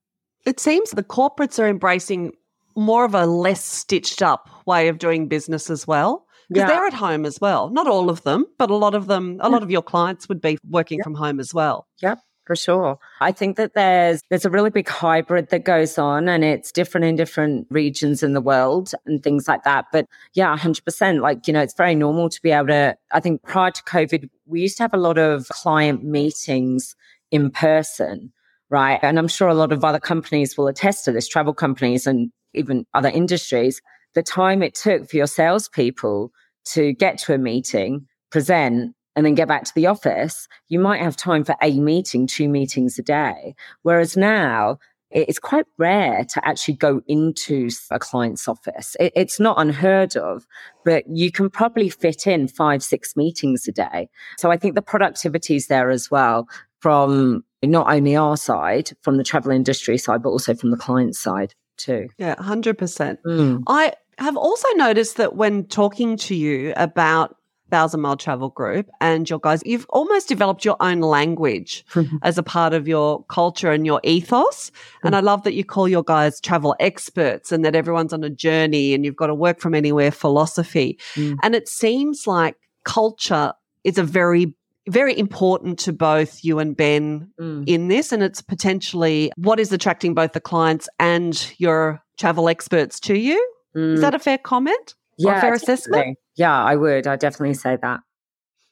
[0.45, 2.31] It seems the corporates are embracing
[2.77, 6.25] more of a less stitched up way of doing business as well.
[6.47, 6.67] Because Yeah.
[6.67, 7.69] they're at home as well.
[7.69, 10.39] Not all of them, but a lot of them, a lot of your clients would
[10.39, 11.03] be working Yeah.
[11.03, 11.87] from home as well.
[12.01, 12.19] Yep,
[12.49, 12.97] for sure.
[13.21, 17.05] I think that there's there's a really big hybrid that goes on and it's different
[17.05, 19.85] in different regions in the world and things like that.
[19.91, 21.21] But yeah, 100%.
[21.21, 24.31] Like, you know, it's very normal to be able to, I think prior to COVID,
[24.47, 26.95] we used to have a lot of client meetings
[27.29, 28.33] in person,
[28.71, 28.99] right?
[29.03, 32.31] And I'm sure a lot of other companies will attest to this, travel companies and
[32.55, 33.79] even other industries.
[34.15, 36.31] The time it took for your salespeople
[36.73, 41.01] to get to a meeting, present, and then get back to the office, you might
[41.01, 43.53] have time for a meeting, two meetings a day.
[43.81, 44.79] Whereas now,
[45.11, 48.95] it's quite rare to actually go into a client's office.
[48.97, 50.47] It's not unheard of,
[50.85, 54.07] but you can probably fit in five, six meetings a day.
[54.37, 56.47] So I think the productivity is there as well
[56.79, 61.17] from not only our side, from the travel industry side, but also from the client
[61.17, 62.07] side too.
[62.17, 63.17] Yeah, 100%.
[63.27, 63.63] Mm.
[63.67, 67.35] I have also noticed that when talking to you about
[67.69, 71.85] Thousand Mile Travel Group and your guys, you've almost developed your own language
[72.21, 74.71] as a part of your culture and your ethos.
[75.03, 78.29] And I love that you call your guys travel experts and that everyone's on a
[78.29, 80.97] journey and you've got a work from anywhere philosophy.
[81.15, 81.37] Mm.
[81.43, 83.53] And it seems like culture
[83.83, 84.53] is a very
[84.87, 87.63] very important to both you and Ben Mm.
[87.67, 92.99] in this, and it's potentially what is attracting both the clients and your travel experts
[93.01, 93.35] to you.
[93.75, 94.01] Is Mm.
[94.01, 94.95] that a fair comment?
[95.27, 96.17] A fair assessment?
[96.35, 97.07] Yeah, I would.
[97.07, 97.99] I definitely say that.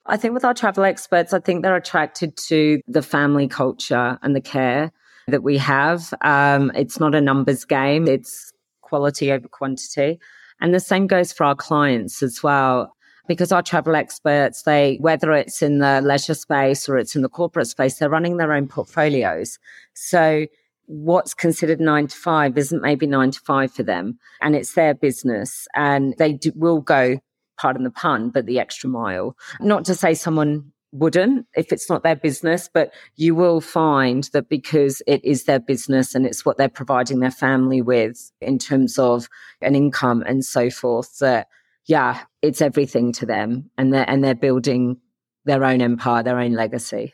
[0.05, 4.35] I think with our travel experts, I think they're attracted to the family culture and
[4.35, 4.91] the care
[5.27, 6.13] that we have.
[6.21, 10.19] Um, it's not a numbers game, it's quality over quantity.
[10.61, 12.93] And the same goes for our clients as well.
[13.27, 17.29] Because our travel experts, they, whether it's in the leisure space or it's in the
[17.29, 19.59] corporate space, they're running their own portfolios.
[19.93, 20.45] So
[20.87, 24.93] what's considered nine to five isn't maybe nine to five for them and it's their
[24.93, 27.19] business and they do, will go
[27.57, 29.35] pardon the pun but the extra mile.
[29.59, 34.47] Not to say someone wouldn't if it's not their business but you will find that
[34.47, 38.97] because it is their business and it's what they're providing their family with in terms
[38.97, 39.27] of
[39.61, 41.47] an income and so forth that
[41.87, 44.97] yeah it's everything to them and they're and they're building
[45.43, 47.13] their own empire their own legacy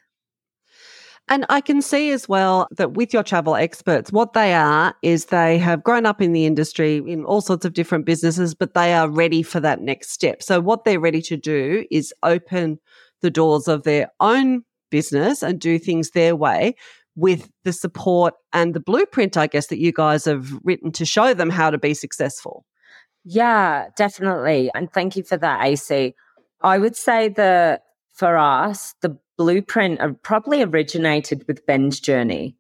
[1.30, 5.26] And I can see as well that with your travel experts, what they are is
[5.26, 8.94] they have grown up in the industry in all sorts of different businesses, but they
[8.94, 10.44] are ready for that next step.
[10.44, 12.80] So what they're ready to do is open
[13.22, 16.76] the doors of their own business and do things their way
[17.16, 21.34] with the support and the blueprint, I guess, that you guys have written to show
[21.34, 22.66] them how to be successful.
[23.24, 24.72] Yeah, definitely.
[24.76, 26.16] And thank you for that, AC.
[26.62, 27.84] I would say that
[28.14, 32.56] for us, the blueprint probably originated with Ben's journey.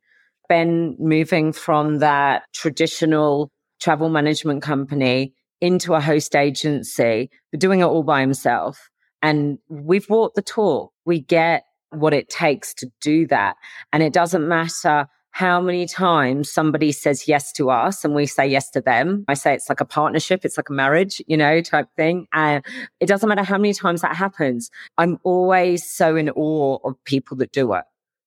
[0.49, 7.85] Ben moving from that traditional travel management company into a host agency, but doing it
[7.85, 8.89] all by himself.
[9.21, 10.91] And we've walked the talk.
[11.05, 13.55] We get what it takes to do that.
[13.91, 18.47] And it doesn't matter how many times somebody says yes to us and we say
[18.47, 19.25] yes to them.
[19.27, 22.27] I say it's like a partnership, it's like a marriage, you know, type thing.
[22.33, 22.63] And
[22.99, 24.69] it doesn't matter how many times that happens.
[24.99, 27.83] I'm always so in awe of people that do it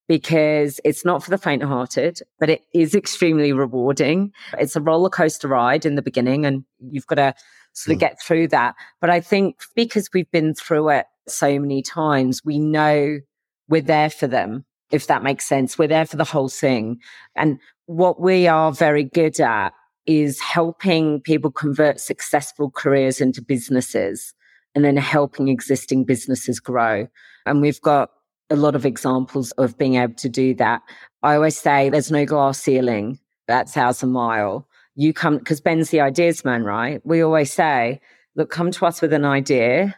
[0.09, 4.33] because it's not for the faint hearted, but it is extremely rewarding.
[4.59, 7.35] It's a roller coaster ride in the beginning and you've got to
[7.73, 8.01] sort of Mm.
[8.01, 8.75] get through that.
[9.01, 13.21] But I think because we've been through it so many times, we know
[13.69, 15.79] we're there for them, if that makes sense.
[15.79, 17.01] We're there for the whole thing.
[17.35, 19.73] And what we are very good at
[20.07, 24.35] is helping people convert successful careers into businesses
[24.75, 27.09] and then helping existing businesses grow.
[27.45, 28.11] And we've got
[28.51, 30.83] a lot of examples of being able to do that.
[31.23, 33.19] I always say there's no glass ceiling.
[33.49, 34.69] That's thousand mile.
[34.95, 37.01] You come because Ben's the ideas man, right?
[37.05, 38.01] We always say,
[38.35, 39.97] look, come to us with an idea.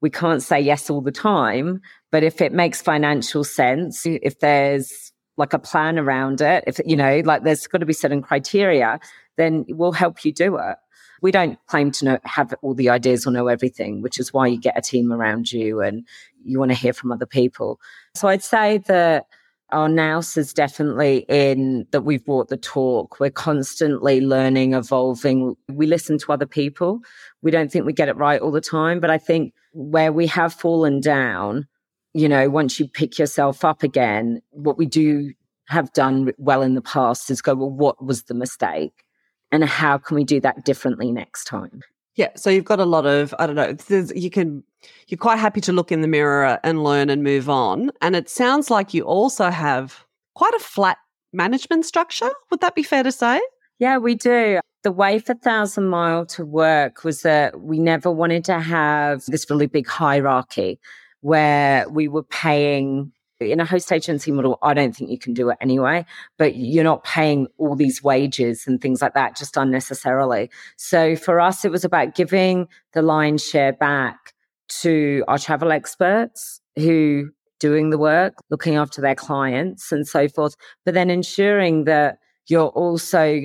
[0.00, 5.12] We can't say yes all the time, but if it makes financial sense, if there's
[5.36, 9.00] like a plan around it, if you know, like there's got to be certain criteria,
[9.36, 10.76] then we'll help you do it.
[11.22, 14.46] We don't claim to know have all the ideas or know everything, which is why
[14.46, 16.06] you get a team around you and
[16.44, 17.78] you want to hear from other people.
[18.14, 19.26] So I'd say that
[19.70, 23.20] our nous is definitely in that we've brought the talk.
[23.20, 25.56] We're constantly learning, evolving.
[25.68, 27.00] We listen to other people.
[27.42, 30.26] We don't think we get it right all the time, but I think where we
[30.26, 31.68] have fallen down,
[32.12, 35.32] you know, once you pick yourself up again, what we do
[35.68, 39.04] have done well in the past is go, well, what was the mistake?
[39.52, 41.82] And how can we do that differently next time?
[42.16, 42.30] Yeah.
[42.36, 43.76] So you've got a lot of, I don't know,
[44.14, 44.64] you can,
[45.06, 47.92] you're quite happy to look in the mirror and learn and move on.
[48.00, 50.98] And it sounds like you also have quite a flat
[51.32, 52.30] management structure.
[52.50, 53.40] Would that be fair to say?
[53.78, 54.60] Yeah, we do.
[54.82, 59.48] The way for Thousand Mile to work was that we never wanted to have this
[59.48, 60.80] really big hierarchy
[61.20, 65.48] where we were paying in a host agency model, I don't think you can do
[65.48, 66.04] it anyway,
[66.36, 70.50] but you're not paying all these wages and things like that just unnecessarily.
[70.76, 74.34] So for us, it was about giving the lion's share back
[74.80, 80.54] to our travel experts who doing the work, looking after their clients and so forth,
[80.84, 83.40] but then ensuring that you're also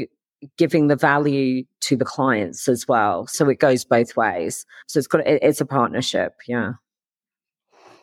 [0.58, 3.28] giving the value to the clients as well.
[3.28, 4.66] So it goes both ways.
[4.88, 6.34] So it's got, it's a partnership.
[6.48, 6.74] Yeah.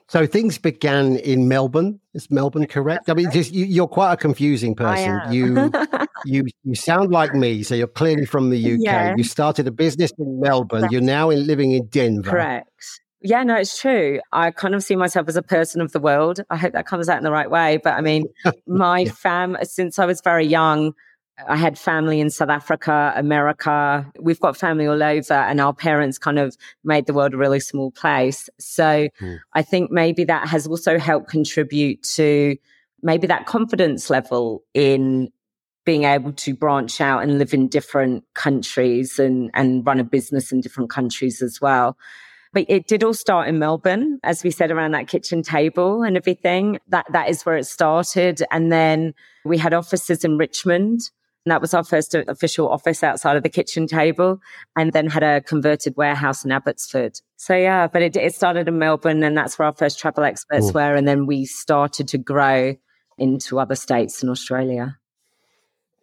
[0.08, 2.00] So things began in Melbourne.
[2.14, 3.08] Is Melbourne correct?
[3.08, 5.20] I mean, just you, are quite a confusing person.
[5.32, 5.70] You
[6.24, 8.78] you you sound like me, so you're clearly from the UK.
[8.80, 9.14] Yeah.
[9.16, 10.88] You started a business in Melbourne.
[10.90, 12.30] You're now in, living in Denver.
[12.30, 13.00] Correct.
[13.24, 14.20] Yeah, no, it's true.
[14.32, 16.40] I kind of see myself as a person of the world.
[16.50, 17.78] I hope that comes out in the right way.
[17.82, 18.24] But I mean,
[18.66, 19.12] my yeah.
[19.12, 20.92] fam, since I was very young,
[21.48, 24.10] I had family in South Africa, America.
[24.20, 27.60] We've got family all over, and our parents kind of made the world a really
[27.60, 28.48] small place.
[28.58, 29.40] So mm.
[29.52, 32.56] I think maybe that has also helped contribute to
[33.02, 35.30] maybe that confidence level in
[35.84, 40.52] being able to branch out and live in different countries and, and run a business
[40.52, 41.96] in different countries as well.
[42.52, 46.16] But it did all start in Melbourne, as we said, around that kitchen table and
[46.16, 46.78] everything.
[46.88, 48.42] That that is where it started.
[48.50, 51.00] And then we had offices in Richmond
[51.44, 54.40] and that was our first official office outside of the kitchen table
[54.76, 57.20] and then had a converted warehouse in Abbotsford.
[57.36, 60.70] So yeah, but it, it started in Melbourne and that's where our first travel experts
[60.70, 60.72] Ooh.
[60.72, 60.94] were.
[60.94, 62.76] And then we started to grow
[63.18, 64.98] into other states in Australia.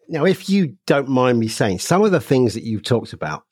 [0.08, 3.44] Now, if you don't mind me saying, some of the things that you've talked about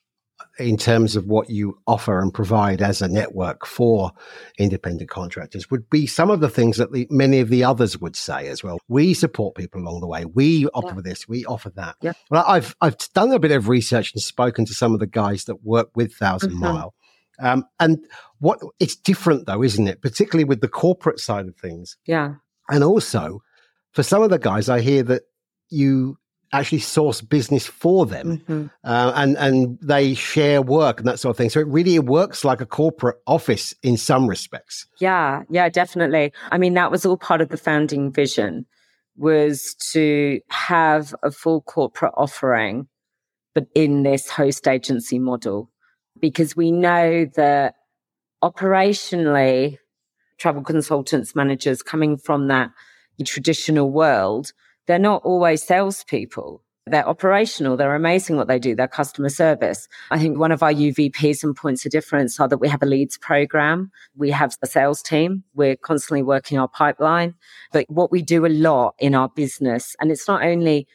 [0.57, 4.11] in terms of what you offer and provide as a network for
[4.57, 8.15] independent contractors would be some of the things that the, many of the others would
[8.15, 8.79] say as well.
[8.87, 10.25] We support people along the way.
[10.25, 11.01] We offer yeah.
[11.03, 11.27] this.
[11.27, 11.95] We offer that.
[12.01, 12.13] Yeah.
[12.29, 15.45] Well, I've I've done a bit of research and spoken to some of the guys
[15.45, 16.59] that work with 1000 mm-hmm.
[16.59, 16.93] Mile.
[17.41, 17.99] Um, and
[18.39, 20.01] what it's different though, isn't it?
[20.01, 21.97] Particularly with the corporate side of things.
[22.05, 22.35] Yeah.
[22.69, 23.41] And also
[23.91, 25.23] for some of the guys, I hear that
[25.69, 26.17] you
[26.51, 28.67] actually source business for them mm-hmm.
[28.83, 31.49] uh, and and they share work and that sort of thing.
[31.49, 34.87] So it really works like a corporate office in some respects.
[34.99, 36.33] Yeah yeah definitely.
[36.51, 38.65] I mean that was all part of the founding vision
[39.15, 42.87] was to have a full corporate offering
[43.53, 45.69] but in this host agency model
[46.19, 47.75] because we know that
[48.43, 49.77] operationally
[50.37, 52.71] travel consultants managers coming from that
[53.25, 54.53] traditional world
[54.89, 56.63] they're not always salespeople.
[56.87, 57.77] They're operational.
[57.77, 58.75] They're amazing what they do.
[58.75, 59.87] They're customer service.
[60.09, 62.87] I think one of our UVPs and points of difference are that we have a
[62.87, 63.91] leads program.
[64.17, 65.43] We have a sales team.
[65.53, 67.35] We're constantly working our pipeline.
[67.71, 70.87] But what we do a lot in our business, and it's not only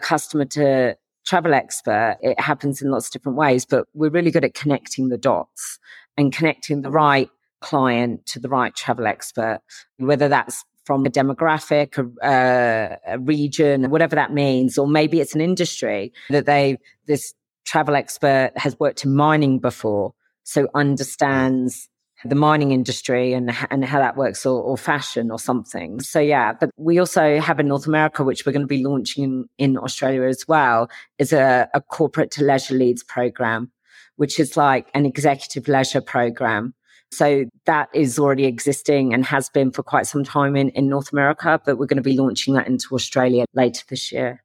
[0.00, 4.44] customer to travel expert, it happens in lots of different ways, but we're really good
[4.44, 5.78] at connecting the dots
[6.16, 9.60] and connecting the right client to the right travel expert,
[9.98, 15.40] whether that's from a demographic, a, a, region, whatever that means, or maybe it's an
[15.40, 21.88] industry that they, this travel expert has worked in mining before, so understands
[22.24, 26.00] the mining industry and and how that works, or, or fashion or something.
[26.00, 29.24] So yeah, but we also have in North America, which we're going to be launching
[29.24, 33.70] in, in Australia as well, is a, a corporate to leisure leads program,
[34.16, 36.74] which is like an executive leisure program
[37.12, 41.12] so that is already existing and has been for quite some time in, in North
[41.12, 44.42] America, but we're going to be launching that into Australia later this year.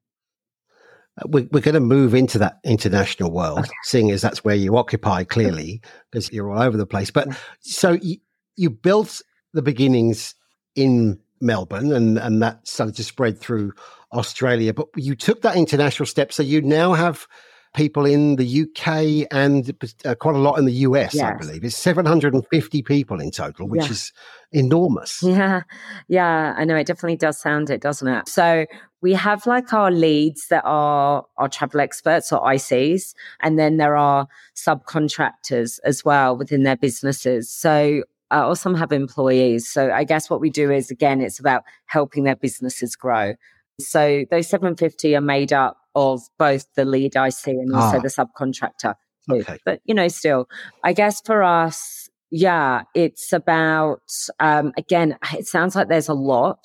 [1.18, 3.70] Uh, we're, we're going to move into that international world, okay.
[3.84, 7.12] seeing as that's where you occupy clearly, because you're all over the place.
[7.12, 8.18] But so you,
[8.56, 9.22] you built
[9.54, 10.34] the beginnings
[10.76, 13.74] in Melbourne and, and that started to spread through
[14.12, 16.34] Australia, but you took that international step.
[16.34, 17.28] So you now have
[17.76, 19.72] people in the UK and
[20.06, 21.24] uh, quite a lot in the US, yes.
[21.24, 21.64] I believe.
[21.64, 23.92] It's 750 people in total, which yeah.
[23.92, 24.14] is
[24.52, 25.22] enormous.
[25.36, 25.64] Yeah.
[26.08, 26.54] Yeah.
[26.58, 28.30] I know it definitely does sound it, doesn't it?
[28.30, 28.66] So
[29.02, 33.98] we have like our leads that are our travel experts or ICs, and then there
[33.98, 37.52] are subcontractors as well within their businesses.
[37.52, 39.70] So uh, or some have employees.
[39.70, 43.36] So I guess what we do is again, it's about helping their businesses grow.
[43.80, 48.02] So those 750 are made up of both the lead IC and also Ah.
[48.02, 48.96] the subcontractor.
[49.30, 49.36] too.
[49.38, 49.58] Okay.
[49.66, 50.48] But you know, still,
[50.84, 54.02] I guess for us, yeah, it's about
[54.40, 55.18] um, again.
[55.34, 56.60] It sounds like there's a lot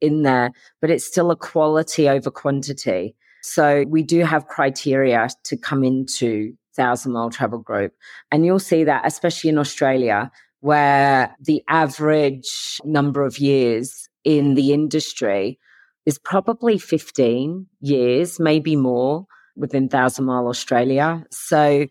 [0.00, 0.50] in there,
[0.80, 3.14] but it's still a quality over quantity.
[3.42, 7.92] So we do have criteria to come into Thousand Mile Travel Group,
[8.30, 10.30] and you'll see that, especially in Australia,
[10.60, 15.58] where the average number of years in the industry
[16.06, 19.26] is probably 15 years, maybe more
[19.56, 21.24] within Thousand Mile Australia.
[21.30, 21.86] So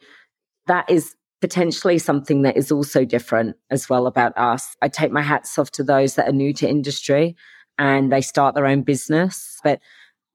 [0.67, 4.75] that is potentially something that is also different as well about us.
[4.81, 7.35] I take my hats off to those that are new to industry
[7.77, 9.59] and they start their own business.
[9.63, 9.79] But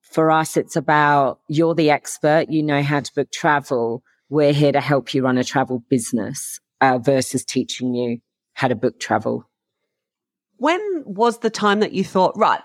[0.01, 4.03] for us, it's about you're the expert, you know how to book travel.
[4.29, 8.19] We're here to help you run a travel business uh, versus teaching you
[8.53, 9.49] how to book travel.
[10.57, 12.61] When was the time that you thought, right?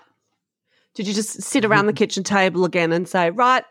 [0.95, 1.71] Did you just sit mm-hmm.
[1.71, 3.63] around the kitchen table again and say, right,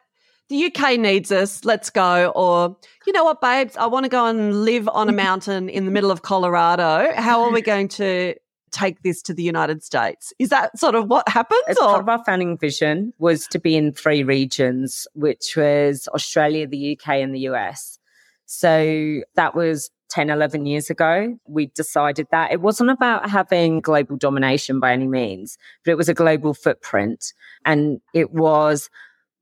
[0.48, 2.32] the UK needs us, let's go?
[2.34, 5.84] Or, you know what, babes, I want to go and live on a mountain in
[5.84, 7.12] the middle of Colorado.
[7.14, 8.34] How are we going to
[8.72, 10.32] take this to the United States?
[10.38, 11.62] Is that sort of what happens?
[11.68, 12.00] As part Or?
[12.00, 17.16] of our founding vision was to be in three regions, which was Australia, the UK,
[17.16, 17.98] and the US.
[18.46, 21.38] So that was 10, 11 years ago.
[21.46, 26.10] We decided that it wasn't about having global domination by any means, but it was
[26.10, 27.32] a global footprint.
[27.64, 28.90] And it was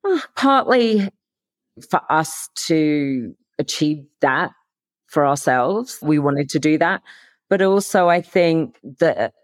[0.04, 1.10] uh, partly
[1.90, 4.52] for us to achieve that
[5.08, 5.98] for ourselves.
[6.02, 7.02] We wanted to do that.
[7.48, 9.34] But also, I think that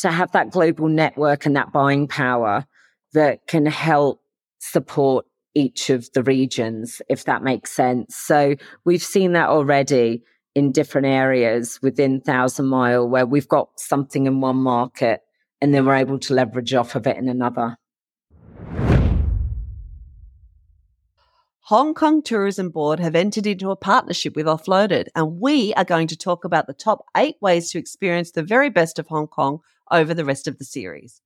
[0.00, 2.66] to have that global network and that buying power
[3.12, 4.20] that can help
[4.58, 8.16] support each of the regions, if that makes sense.
[8.16, 10.24] So we've seen that already
[10.54, 15.20] in different areas within Thousand Mile where we've got something in one market
[15.60, 17.78] and then we're able to leverage off of it in another.
[21.66, 26.08] Hong Kong Tourism Board have entered into a partnership with Offloaded, and we are going
[26.08, 29.60] to talk about the top eight ways to experience the very best of Hong Kong
[29.90, 31.22] over the rest of the series.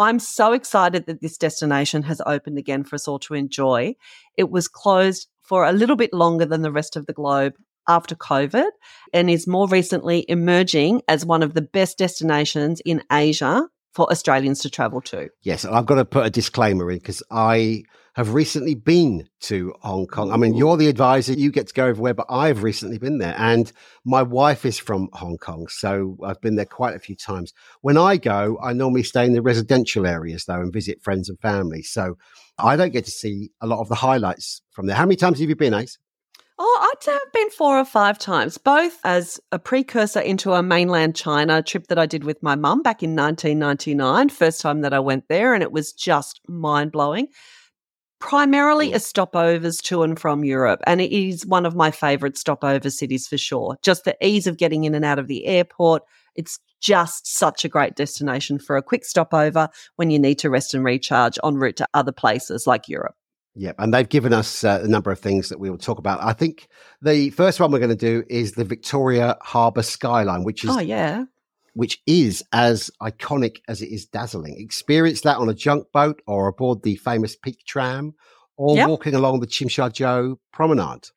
[0.00, 3.94] I'm so excited that this destination has opened again for us all to enjoy.
[4.36, 7.54] It was closed for a little bit longer than the rest of the globe
[7.88, 8.70] after COVID
[9.12, 14.60] and is more recently emerging as one of the best destinations in Asia for Australians
[14.60, 15.28] to travel to.
[15.42, 17.82] Yes, I've got to put a disclaimer in because I
[18.14, 20.32] have recently been to Hong Kong.
[20.32, 23.34] I mean, you're the advisor, you get to go everywhere, but I've recently been there.
[23.38, 23.72] And
[24.04, 27.54] my wife is from Hong Kong, so I've been there quite a few times.
[27.80, 31.40] When I go, I normally stay in the residential areas, though, and visit friends and
[31.40, 31.82] family.
[31.82, 32.18] So
[32.58, 34.96] I don't get to see a lot of the highlights from there.
[34.96, 35.98] How many times have you been, Ace?
[36.58, 40.62] Oh, I'd say I've been four or five times, both as a precursor into a
[40.62, 44.92] mainland China trip that I did with my mum back in 1999, first time that
[44.92, 47.28] I went there, and it was just mind blowing.
[48.20, 48.94] Primarily mm.
[48.94, 53.26] as stopovers to and from Europe, and it is one of my favourite stopover cities
[53.26, 53.78] for sure.
[53.82, 56.02] Just the ease of getting in and out of the airport.
[56.34, 60.74] It's just such a great destination for a quick stopover when you need to rest
[60.74, 63.14] and recharge en route to other places like Europe.
[63.54, 63.76] Yep.
[63.78, 66.22] And they've given us uh, a number of things that we will talk about.
[66.22, 66.68] I think
[67.02, 70.78] the first one we're going to do is the Victoria Harbour skyline, which is Oh,
[70.80, 71.24] yeah.
[71.74, 74.56] which is as iconic as it is dazzling.
[74.58, 78.14] Experience that on a junk boat or aboard the famous Peak Tram
[78.56, 78.88] or Yep.
[78.88, 81.08] walking along the Chimsha Promenade.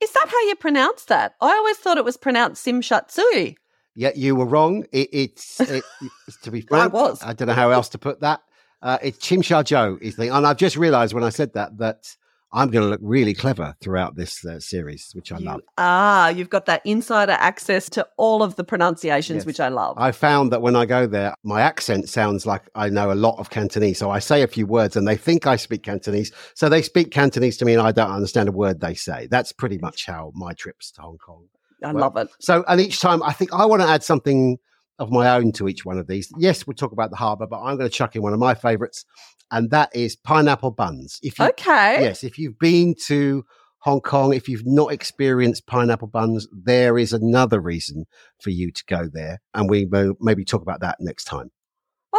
[0.00, 1.34] Is that how you pronounce that?
[1.40, 3.56] I always thought it was pronounced Simshatsui.
[3.94, 4.84] Yet you were wrong.
[4.92, 5.82] It, it's, it,
[6.28, 6.94] it's to be frank.
[6.94, 7.20] I was.
[7.22, 8.40] I don't know how else to put that.
[8.82, 12.14] Uh, it's Chimsha Joe is the, and I've just realised when I said that that
[12.50, 15.60] I'm going to look really clever throughout this uh, series, which I You love.
[15.76, 19.46] Ah, you've got that insider access to all of the pronunciations, Yes.
[19.46, 19.98] which I love.
[19.98, 23.38] I found that when I go there, my accent sounds like I know a lot
[23.38, 23.98] of Cantonese.
[23.98, 26.32] So I say a few words and they think I speak Cantonese.
[26.54, 29.26] So they speak Cantonese to me and I don't understand a word they say.
[29.30, 31.48] That's pretty much how my trips to Hong Kong.
[31.84, 32.28] I love it.
[32.40, 34.58] So, and each time I think I want to add something
[34.98, 36.30] of my own to each one of these.
[36.38, 38.54] Yes, we'll talk about the harbour, but I'm going to chuck in one of my
[38.54, 39.04] favourites,
[39.50, 41.18] and that is pineapple buns.
[41.22, 41.98] If you, Okay.
[42.02, 43.44] yes, if you've been to
[43.82, 48.06] Hong Kong, if you've not experienced pineapple buns, there is another reason
[48.40, 51.50] for you to go there, and we will maybe talk about that next time.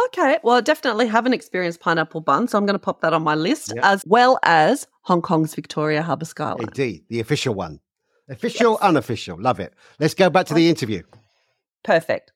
[0.06, 0.38] Okay.
[0.42, 3.34] Well, I definitely haven't experienced pineapple bun, so I'm going to pop that on my
[3.34, 3.84] list, Yep.
[3.84, 6.62] as well as Hong Kong's Victoria Harbour Skyline.
[6.62, 7.80] Indeed, the official one,
[8.28, 9.74] official, unofficial, love it.
[9.98, 11.02] Let's go back to the interview.
[11.84, 12.32] Perfect.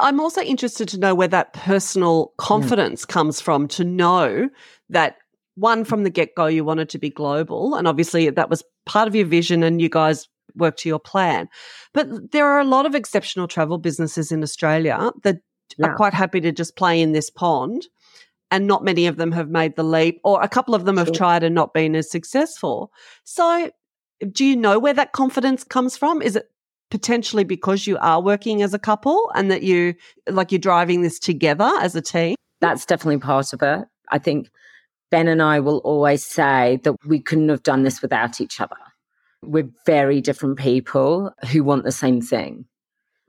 [0.00, 3.12] I'm also interested to know where that personal confidence hmm.
[3.12, 4.48] comes from to know
[4.90, 5.16] that
[5.56, 9.08] one from the get go you wanted to be global and obviously that was part
[9.08, 11.48] of your vision and you guys worked to your plan.
[11.94, 15.38] But there are a lot of exceptional travel businesses in Australia that
[15.76, 15.86] yeah.
[15.86, 17.86] are quite happy to just play in this pond.
[18.50, 21.12] And not many of them have made the leap, or a couple of them have
[21.12, 22.90] tried and not been as successful.
[23.24, 23.70] So,
[24.32, 26.22] do you know where that confidence comes from?
[26.22, 26.48] Is it
[26.90, 29.94] potentially because you are working as a couple and that you
[30.28, 32.36] like you're driving this together as a team?
[32.60, 33.86] That's definitely part of it.
[34.10, 34.50] I think
[35.10, 38.76] Ben and I will always say that we couldn't have done this without each other.
[39.42, 42.64] We're very different people who want the same thing,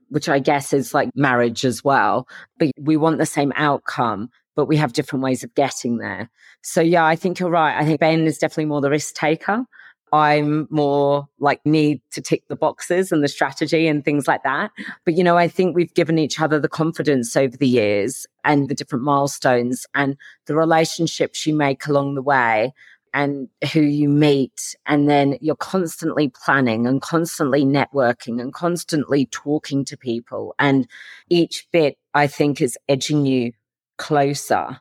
[0.09, 2.27] which I guess is like marriage as well.
[2.57, 6.29] But we want the same outcome, but we have different ways of getting there.
[6.63, 7.77] So, yeah, I think you're right.
[7.79, 9.65] I think Ben is definitely more the risk taker.
[10.11, 14.71] I'm more like need to tick the boxes and the strategy and things like that.
[15.05, 18.69] But, you know, I think we've given each other the confidence over the years and
[18.69, 22.73] the different milestones and the relationships you make along the way
[23.13, 24.75] and who you meet.
[24.85, 30.55] And then you're constantly planning and constantly networking and constantly talking to people.
[30.59, 30.87] And
[31.29, 33.53] each bit, I think, is edging you
[33.97, 34.79] closer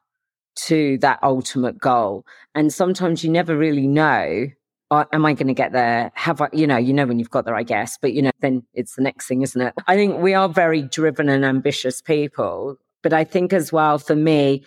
[0.57, 2.25] to that ultimate goal.
[2.55, 4.49] And sometimes you never really know
[4.91, 6.11] am I going to get there?
[6.15, 8.31] Have I, you know, you know, when you've got there, I guess, but you know,
[8.41, 9.75] then it's the next thing, isn't it?
[9.87, 12.77] I think we are very driven and ambitious people.
[13.03, 14.65] But I think as well, for me,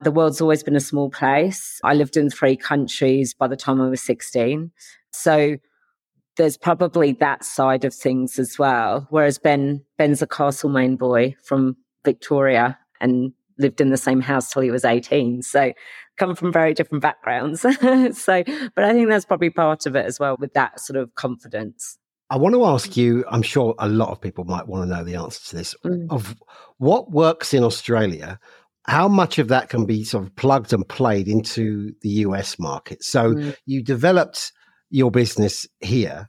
[0.00, 1.80] the world's always been a small place.
[1.82, 4.70] I lived in three countries by the time I was 16.
[5.10, 5.56] So
[6.36, 9.06] there's probably that side of things as well.
[9.10, 14.62] Whereas Ben, Ben's a Castlemaine boy from Victoria and lived in the same house till
[14.62, 15.42] he was 18.
[15.42, 15.72] So
[16.16, 17.60] come from very different backgrounds.
[17.62, 18.44] so,
[18.74, 21.98] but I think that's probably part of it as well with that sort of confidence.
[22.28, 25.04] I want to ask you, I'm sure a lot of people might want to know
[25.04, 26.06] the answer to this, mm.
[26.10, 26.34] of
[26.78, 28.40] what works in Australia,
[28.86, 33.04] how much of that can be sort of plugged and played into the US market?
[33.04, 33.56] So mm.
[33.64, 34.52] you developed
[34.90, 36.28] your business here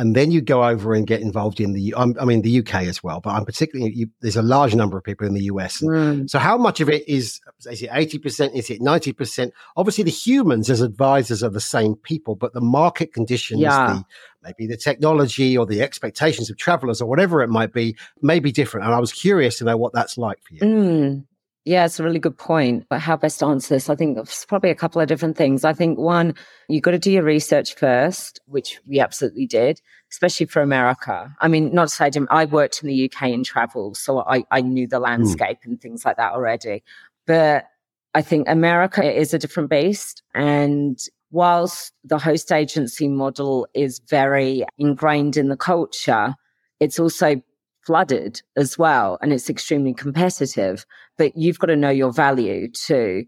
[0.00, 3.02] and then you go over and get involved in the i mean the uk as
[3.04, 6.28] well but i'm particularly you, there's a large number of people in the us mm.
[6.28, 7.40] so how much of it is
[7.70, 12.34] is it 80% is it 90% obviously the humans as advisors are the same people
[12.34, 13.86] but the market conditions yeah.
[13.86, 14.04] the
[14.42, 18.50] maybe the technology or the expectations of travelers or whatever it might be may be
[18.50, 21.24] different and i was curious to know what that's like for you mm.
[21.66, 22.86] Yeah, it's a really good point.
[22.88, 23.90] But how best to answer this?
[23.90, 25.64] I think it's probably a couple of different things.
[25.64, 26.34] I think one,
[26.68, 29.80] you've got to do your research first, which we absolutely did,
[30.10, 31.34] especially for America.
[31.40, 34.62] I mean, not to say I worked in the UK and travel, so I, I
[34.62, 35.04] knew the hmm.
[35.04, 35.66] landscape mm.
[35.66, 36.82] and things like that already.
[37.26, 37.66] But
[38.14, 40.22] I think America is a different beast.
[40.34, 40.98] And
[41.30, 46.34] whilst the host agency model is very ingrained in the culture,
[46.80, 47.40] it's also
[47.90, 50.86] flooded as well and it's extremely competitive
[51.18, 53.24] but you've got to know your value too.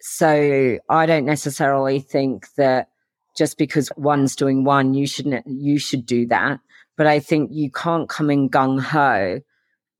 [0.00, 2.88] So i don't necessarily think that
[3.34, 6.60] just because one's doing one you shouldn't you should do that
[6.98, 9.40] but i think you can't come in gung ho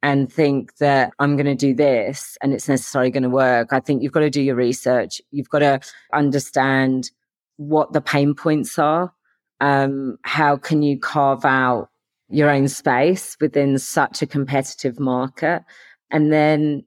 [0.02, 3.72] and think that i'm going to do this and it's necessarily going to work.
[3.72, 5.80] I think you've got to do your research you've got to
[6.12, 7.10] understand
[7.56, 9.14] what the pain points are
[9.62, 11.88] um, how can you carve out
[12.28, 15.62] your own space within such a competitive market.
[16.10, 16.84] And then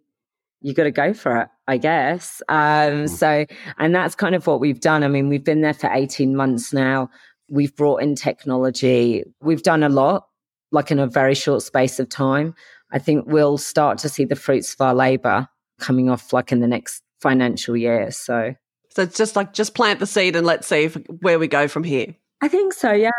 [0.62, 2.42] you got to go for it, I guess.
[2.50, 2.58] Um,
[3.06, 3.10] mm.
[3.10, 3.46] so,
[3.78, 5.04] and that's kind of what we've done.
[5.04, 7.10] I mean, we've been there for 18 months now.
[7.50, 9.24] We've brought in technology.
[9.42, 10.28] We've done a lot,
[10.72, 12.56] like in a very short space of time.
[12.92, 15.48] I think we'll start to see the fruits of our labor
[15.80, 18.12] coming off like in the next financial year.
[18.12, 18.56] So,
[18.90, 21.68] so it's just like just plant the seed and let's see if, where we go
[21.68, 22.16] from here.
[22.42, 23.12] I think so, yeah.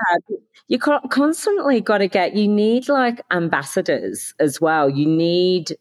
[0.68, 4.88] You constantly got to get, you need like ambassadors as well.
[4.88, 5.76] You need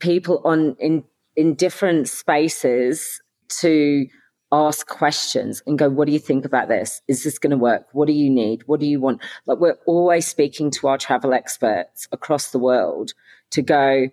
[0.00, 1.04] people on in,
[1.36, 3.20] in different spaces
[3.60, 4.06] to
[4.52, 7.00] ask questions and go, what do you think about this?
[7.06, 7.86] Is this going to work?
[7.92, 8.66] What do you need?
[8.66, 9.22] What do you want?
[9.46, 13.12] Like we're always speaking to our travel experts across the world
[13.50, 14.08] to go,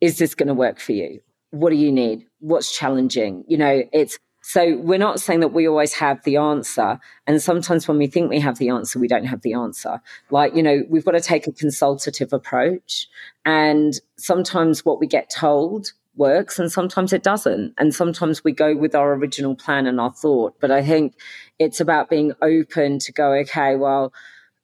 [0.00, 1.20] is this going to work for you?
[1.50, 2.26] What do you need?
[2.38, 3.44] What's challenging?
[3.48, 7.00] You know, it's so we're not saying that we always have the answer.
[7.26, 10.02] And sometimes when we think we have the answer, we don't have the answer.
[10.30, 13.08] Like, you know, we've got to take a consultative approach.
[13.46, 17.72] And sometimes what we get told works and sometimes it doesn't.
[17.78, 20.60] And sometimes we go with our original plan and our thought.
[20.60, 21.14] But I think
[21.58, 24.12] it's about being open to go, okay, well,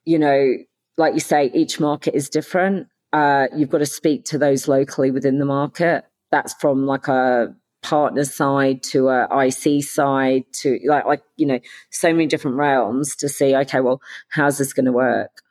[0.05, 0.57] you know,
[0.97, 2.87] like you say, each market is different.
[3.13, 6.05] Uh, you've got to speak to those locally within the market.
[6.29, 11.59] That's from like a partner side to a IC side to like like you know
[11.89, 15.41] so many different realms to see okay well how's this going to work?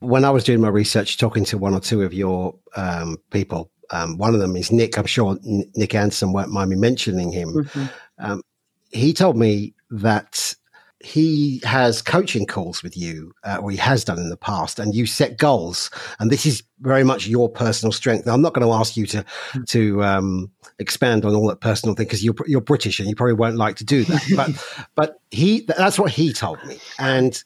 [0.00, 3.70] When I was doing my research talking to one or two of your um, people
[3.90, 4.98] um, one of them is Nick.
[4.98, 7.48] I'm sure Nick Anderson won't mind me mentioning him.
[7.48, 7.84] Mm-hmm.
[8.18, 8.42] um,
[8.90, 10.54] he told me that
[11.04, 14.94] he has coaching calls with you, uh, or he has done in the past, and
[14.94, 15.90] you set goals.
[16.18, 18.24] And this is very much your personal strength.
[18.26, 19.62] Now, I'm not going to ask you to Hmm.
[19.64, 23.34] to um, expand on all that personal thing because you're you're British and you probably
[23.34, 24.22] won't like to do that.
[24.36, 24.50] But
[24.94, 27.42] but he that's what he told me, and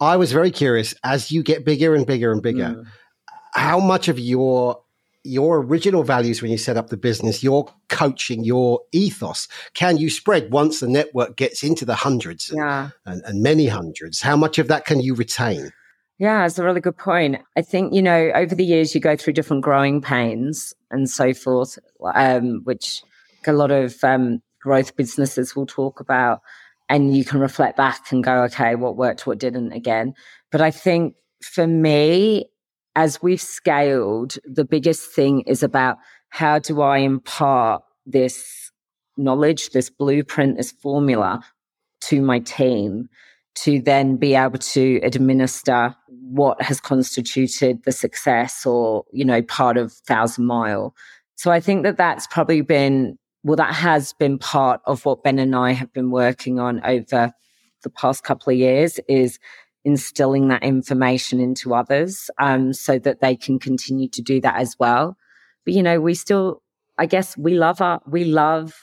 [0.00, 0.94] I was very curious.
[1.04, 2.86] As you get bigger and bigger and bigger, Mm.
[3.54, 4.80] how much of your
[5.28, 10.10] your original values when you set up the business, your coaching, your ethos, can you
[10.10, 12.90] spread once the network gets into the hundreds and, Yeah.
[13.06, 14.20] and, and many hundreds?
[14.20, 15.70] How much of that can you retain?
[16.18, 17.38] Yeah, it's a really good point.
[17.56, 21.32] I think, you know, over the years you go through different growing pains and so
[21.32, 21.78] forth,
[22.14, 23.02] um, which
[23.46, 26.40] a lot of um, growth businesses will talk about.
[26.88, 30.14] And you can reflect back and go, okay, what worked, what didn't again.
[30.50, 32.46] But I think for me,
[32.98, 35.98] as we've scaled, the biggest thing is about
[36.30, 38.72] how do I impart this
[39.16, 41.40] knowledge, this blueprint, this formula
[42.00, 43.08] to my team
[43.54, 49.76] to then be able to administer what has constituted the success or, you know, part
[49.76, 50.92] of Thousand Mile.
[51.36, 55.38] So I think that that's probably been, well, that has been part of what Ben
[55.38, 57.32] and I have been working on over
[57.84, 59.38] the past couple of years is
[59.84, 64.76] instilling that information into others um, so that they can continue to do that as
[64.78, 65.16] well.
[65.64, 66.62] But, you know, we still,
[66.98, 68.74] I guess we love our, we love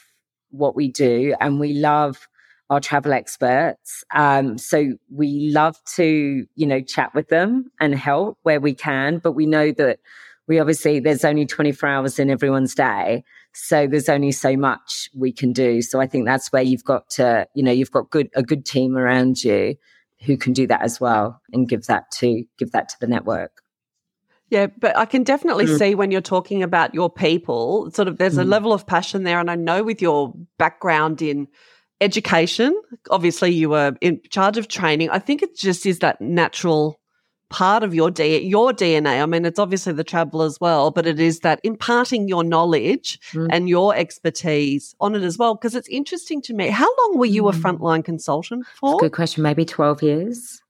[0.50, 2.28] what we do and we love
[2.70, 4.04] our travel experts.
[4.14, 9.18] Um, so we love to, you know, chat with them and help where we can,
[9.18, 10.00] but we know that
[10.48, 13.24] we obviously, there's only 24 hours in everyone's day.
[13.52, 15.82] So there's only so much we can do.
[15.82, 18.64] So I think that's where you've got to, you know, you've got good, a good
[18.64, 19.76] team around you
[20.24, 23.62] who can do that as well and give that to, give that to the network.
[24.48, 25.78] Yeah, but I can definitely Mm.
[25.78, 28.48] see when you're talking about your people, sort of there's a Mm.
[28.48, 29.40] level of passion there.
[29.40, 31.48] And I know with your background in
[32.00, 35.10] education, obviously you were in charge of training.
[35.10, 37.00] I think it just is that natural
[37.48, 39.22] part of your D- your DNA.
[39.22, 43.18] I mean, it's obviously the travel as well, but it is that imparting your knowledge
[43.32, 43.48] Mm.
[43.50, 45.54] and your expertise on it as well.
[45.54, 46.68] Because it's interesting to me.
[46.68, 47.60] How long were you a Mm.
[47.62, 48.98] frontline consultant for?
[48.98, 49.42] Good question.
[49.42, 50.60] Maybe 12 years.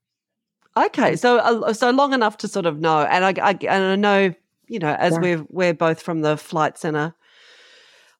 [0.75, 3.95] Okay, so uh, so long enough to sort of know, and I, I and I
[3.95, 4.33] know
[4.67, 5.19] you know as Yeah.
[5.21, 7.15] we're we're both from the Flight Centre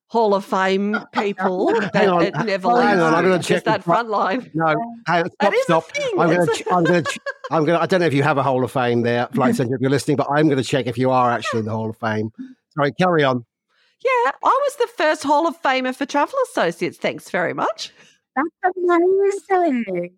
[0.09, 1.69] Hall of Fame people.
[1.69, 4.07] Hang that on, it never hang on, I'm leaves gonna just check that the front-
[4.07, 4.51] front line.
[4.53, 5.83] No, hang on, stop, stop.
[6.17, 7.19] I'm going to, I'm going to,
[7.51, 9.55] I'm going to, I don't know if you have a Hall of Fame there, Flight
[9.55, 11.71] Centre, if you're listening, but I'm going to check if you are actually in the
[11.71, 12.31] Hall of Fame.
[12.69, 13.45] Sorry, carry on.
[14.03, 16.97] Yeah, I was the first Hall of Famer for Travel Associates.
[16.97, 17.91] Thanks very much.
[18.35, 20.13] That's amazing.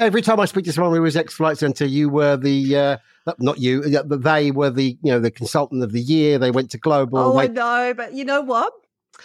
[0.00, 2.96] Every time I speak to someone who was ex Flight Centre, you were the, uh,
[3.38, 6.38] not you, uh, but they were the, you know, the consultant of the year.
[6.38, 7.18] They went to global.
[7.18, 8.72] Oh, I know, but you know what?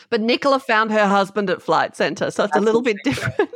[0.09, 3.49] But Nicola found her husband at Flight Centre, so it's a little bit different.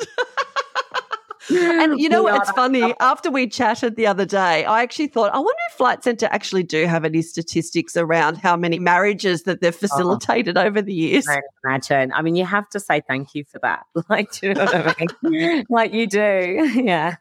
[1.49, 2.41] And you know what?
[2.41, 2.93] It's funny.
[2.99, 6.63] After we chatted the other day, I actually thought, I wonder if Flight Centre actually
[6.63, 9.77] do have any statistics around how many marriages that they've oh.
[9.77, 11.27] facilitated over the years.
[11.27, 12.11] I imagine.
[12.13, 13.85] I mean, you have to say thank you for that.
[14.07, 15.65] Like, you know what I mean?
[15.69, 16.71] like you do.
[16.85, 17.15] Yeah.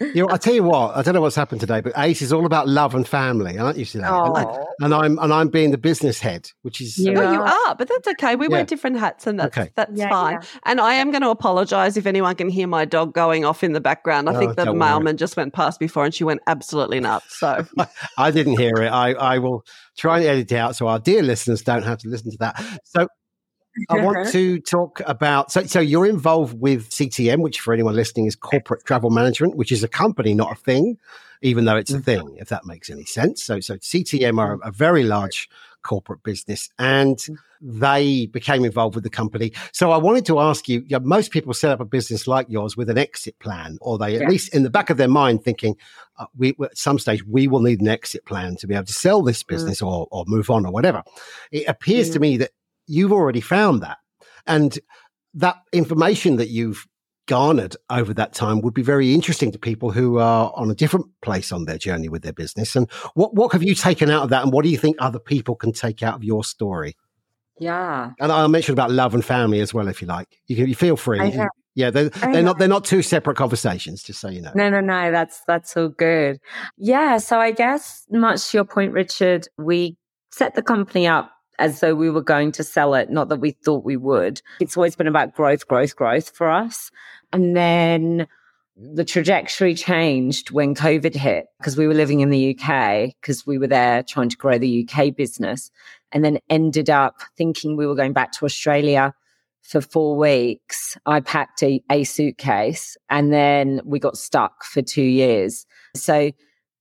[0.00, 2.32] You know, I tell you what, I don't know what's happened today, but Ace is
[2.32, 3.58] all about love and family.
[3.58, 4.06] Aren't you today?
[4.06, 4.44] And, I,
[4.80, 7.32] and I'm, and I'm being the business head, which is, You No, are.
[7.34, 8.36] you are, but that's okay.
[8.36, 9.70] We wear different hats, and that's Okay.
[9.74, 10.40] that's Yeah, fine.
[10.64, 13.72] And I am going to apologise if anyone can hear my dog going off in
[13.72, 14.28] the background.
[14.28, 14.78] I Oh, think the don't worry.
[14.78, 17.38] mailman just went past before, and she went absolutely nuts.
[17.38, 17.64] So
[18.18, 18.88] I didn't hear it.
[18.88, 19.64] I, I will
[19.96, 22.62] try and edit it out so our dear listeners don't have to listen to that.
[22.84, 23.08] So
[23.88, 28.26] I want to talk about so so you're involved with CTM, which for anyone listening
[28.26, 30.98] is corporate travel management, which is a company, not a thing,
[31.42, 32.02] even though it's a mm-hmm.
[32.02, 33.42] thing, if that makes any sense.
[33.42, 34.68] So so CTM are mm-hmm.
[34.68, 35.48] a very large
[35.82, 37.80] corporate business and mm-hmm.
[37.80, 39.52] they became involved with the company.
[39.72, 42.46] So I wanted to ask you, you know, most people set up a business like
[42.48, 44.28] yours with an exit plan, or they at Yeah.
[44.28, 45.76] least in the back of their mind thinking,
[46.18, 48.92] uh, we at some stage we will need an exit plan to be able to
[48.92, 49.48] sell this mm.
[49.48, 51.02] business or or move on or whatever.
[51.52, 52.22] It appears to mm.
[52.22, 52.50] me that
[52.88, 53.98] you've already found that,
[54.46, 54.78] and
[55.34, 56.86] that information that you've
[57.26, 61.06] garnered over that time would be very interesting to people who are on a different
[61.20, 62.74] place on their journey with their business.
[62.74, 65.20] And what what have you taken out of that, and what do you think other
[65.20, 66.96] people can take out of your story?
[67.60, 68.10] yeah.
[68.20, 70.28] And I'll mention about love and family as well, if you like.
[70.46, 71.36] You can you feel free.
[71.74, 74.50] Yeah, they're, they're not they're not two separate conversations, just so you know.
[74.54, 75.12] No, no, no.
[75.12, 76.38] That's that's all good.
[76.76, 77.18] Yeah.
[77.18, 79.96] So I guess much to your point, Richard, we
[80.32, 83.50] set the company up as though we were going to sell it, not that we
[83.50, 84.40] thought we would.
[84.60, 86.90] It's always been about growth, growth, growth for us.
[87.32, 88.26] And then
[88.76, 93.58] the trajectory changed when COVID hit because we were living in the UK because we
[93.58, 95.70] were there trying to grow the UK business
[96.12, 99.12] and then ended up thinking we were going back to Australia
[99.62, 100.96] for four weeks.
[101.06, 105.66] I packed a, a suitcase and then we got stuck for two years.
[105.96, 106.30] So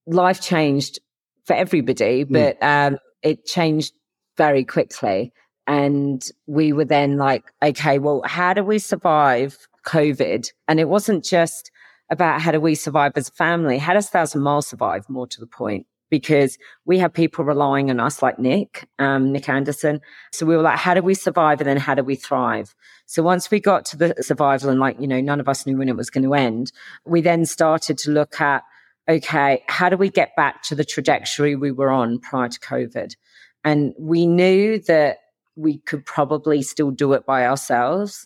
[0.05, 0.99] life changed
[1.45, 2.34] for everybody, hmm.
[2.34, 2.88] but mm.
[2.88, 3.93] um, it changed
[4.38, 5.33] very quickly.
[5.65, 10.51] And we were then like, okay, well, how do we survive COVID?
[10.67, 11.71] And it wasn't just
[12.09, 13.77] about how do we survive as a family?
[13.77, 15.09] How does Thousand Miles survive?
[15.09, 19.49] More to the point, because we have people relying on us like Nick, um, Nick
[19.49, 19.99] Anderson.
[20.31, 21.59] So we were like, how do we survive?
[21.59, 22.73] And then how do we thrive?
[23.05, 25.77] So once we got to the survival and like, you know, none of us knew
[25.77, 26.71] when it was going to end,
[27.05, 28.63] we then started to look at,
[29.09, 33.15] okay, how do we get back to the trajectory we were on prior to COVID?
[33.68, 35.18] And we knew that
[35.57, 38.26] we could probably still do it by ourselves,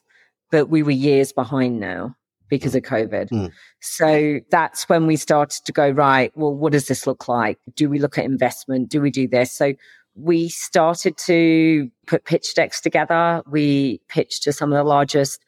[0.52, 2.16] but we were years behind now
[2.48, 3.30] because of COVID.
[3.30, 3.52] Mm.
[3.80, 7.58] So that's when we started to go, right, well, what does this look like?
[7.76, 8.90] Do we look at investment?
[8.90, 9.52] Do we do this?
[9.52, 9.74] So
[10.14, 13.42] we started to put pitch decks together.
[13.50, 15.44] We pitched to some of the largest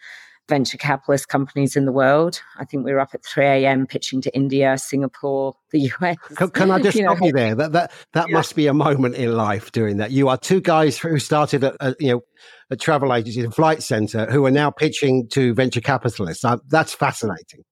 [0.49, 2.41] venture capitalist companies in the world.
[2.57, 3.87] I think we were up at 3 a.m.
[3.87, 6.17] pitching to India, Singapore, the US.
[6.35, 7.55] Can, can I just stop you there?
[7.55, 8.35] That that that yeah.
[8.35, 10.11] must be a moment in life doing that.
[10.11, 12.21] You are two guys who started at, a, you know
[12.69, 16.43] a travel agency and Flight Centre who are now pitching to venture capitalists.
[16.43, 17.63] Uh, that's fascinating.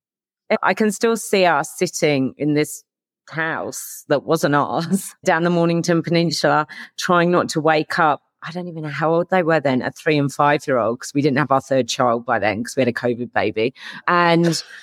[0.61, 2.83] I can still see us sitting in this
[3.29, 6.67] house that wasn't ours down the Mornington Peninsula,
[6.97, 9.91] trying not to wake up I don't even know how old they were then, a
[9.91, 12.75] three and five year old, because we didn't have our third child by then because
[12.75, 13.73] we had a COVID baby.
[14.07, 14.61] And,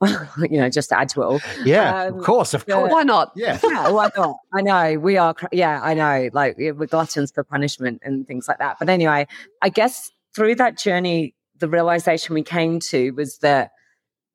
[0.38, 1.40] you know, just to add to it all.
[1.64, 2.92] Yeah, um, of course, of course.
[2.92, 3.32] Why not?
[3.34, 3.58] Yeah.
[3.64, 4.36] yeah, why not?
[4.52, 8.58] I know we are, yeah, I know, like we're gluttons for punishment and things like
[8.58, 8.76] that.
[8.78, 9.26] But anyway,
[9.62, 13.70] I guess through that journey, the realization we came to was that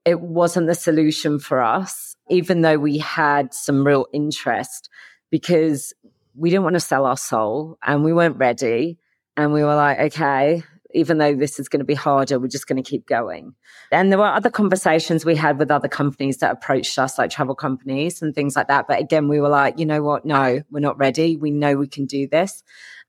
[0.04, 4.90] it wasn't the solution for us, even though we had some real interest
[5.30, 5.94] because
[6.36, 8.98] we didn't want to sell our soul and we weren't ready.
[9.38, 10.64] And we were like, okay,
[10.94, 13.56] even though this is going to be harder, we're just going to keep going.
[13.92, 17.56] And there were other conversations we had with other companies that approached us, like travel
[17.56, 18.88] companies and things like that.
[18.88, 20.26] But again, we were like, you know what?
[20.26, 21.38] No, we're not ready.
[21.38, 22.64] We know we can do this.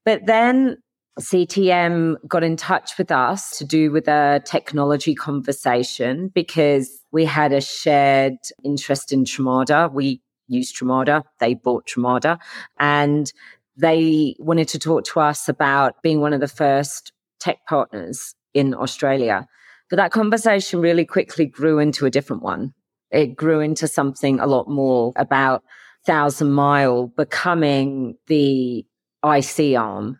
[0.04, 0.78] But then
[1.20, 7.52] CTM got in touch with us to do with a technology conversation because we had
[7.52, 9.92] a shared interest in Tramada.
[9.92, 11.22] We used Tramada.
[11.40, 12.38] They bought Tramada
[12.78, 13.32] and
[13.76, 18.74] they wanted to talk to us about being one of the first tech partners in
[18.74, 19.46] Australia.
[19.90, 22.74] But that conversation really quickly grew into a different one.
[23.10, 25.62] It grew into something a lot more about
[26.06, 28.86] Thousand Mile becoming the
[29.24, 30.18] IC arm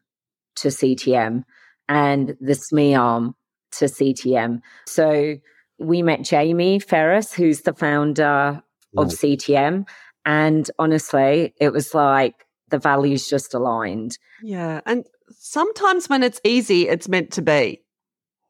[0.57, 1.45] to CTM
[1.89, 3.35] and the SME arm
[3.73, 4.61] to CTM.
[4.87, 5.37] So
[5.79, 8.62] we met Jamie Pherous, who's the founder
[8.97, 9.37] of mm.
[9.37, 9.89] CTM,
[10.25, 14.18] and honestly, it was like the values just aligned.
[14.43, 14.81] Yeah.
[14.87, 15.07] And
[15.39, 17.83] sometimes when it's easy, it's meant to be.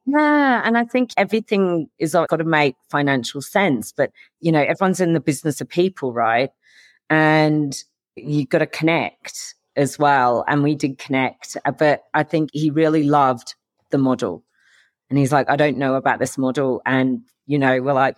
[0.07, 0.63] Yeah.
[0.65, 3.93] And I think everything is got to make financial sense.
[3.93, 4.11] But,
[4.41, 6.51] you know, everyone's in the business of people, right?
[7.09, 7.77] And
[8.17, 10.45] you've got to connect as well.
[10.49, 11.57] And we did connect.
[11.65, 13.55] Uh, but I think he really loved
[13.91, 14.45] the model.
[15.09, 16.83] And he's like, I don't know about this model.
[16.87, 18.17] And, you know, we're like,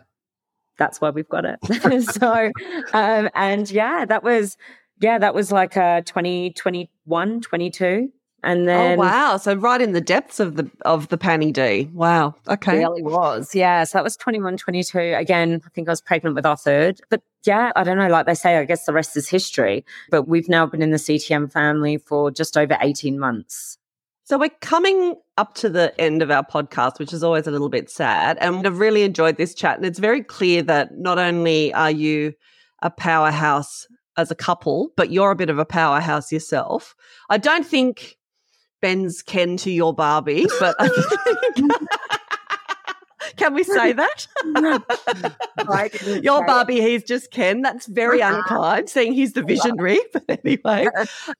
[0.79, 1.59] that's why we've got it.
[2.13, 2.51] so,
[2.93, 4.57] um, and yeah, that was,
[5.01, 8.11] yeah, that was like a 2021, 22.
[8.45, 9.37] And oh, then, oh wow!
[9.39, 11.89] So right in the depths of the of the Panny D.
[11.95, 12.35] Wow.
[12.47, 12.79] Okay.
[12.79, 13.55] Really was.
[13.55, 13.85] Yeah.
[13.85, 14.99] So that was 21, 22.
[14.99, 17.01] Again, I think I was pregnant with our third.
[17.09, 18.09] But yeah, I don't know.
[18.09, 19.85] Like they say, I guess the rest is history.
[20.11, 23.79] But we've now been in the CTM family for just over 18 months.
[24.27, 27.69] So we're coming up to the end of our podcast, which is always a little
[27.69, 28.39] bit sad.
[28.41, 29.77] And I've really enjoyed this chat.
[29.77, 32.33] And it's very clear that not only are you
[32.81, 36.95] a powerhouse as a couple, but you're a bit of a powerhouse yourself.
[37.29, 38.17] I don't think
[38.81, 40.75] Ben's Ken to your Barbie, but
[43.37, 44.27] can we say that?
[45.67, 47.61] Like your Barbie, he's just Ken.
[47.61, 49.99] That's very unkind, seeing he's the visionary.
[50.15, 50.89] But anyway,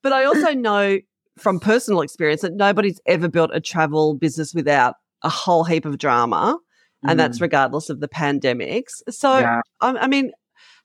[0.03, 0.99] but I also know
[1.39, 5.99] from personal experience that nobody's ever built a travel business without a whole heap of
[5.99, 6.59] drama.
[7.05, 7.11] Mm.
[7.11, 7.43] And that's mm.
[7.43, 9.03] regardless of the pandemics.
[9.11, 9.61] So, yeah.
[9.81, 10.33] I, I, mean,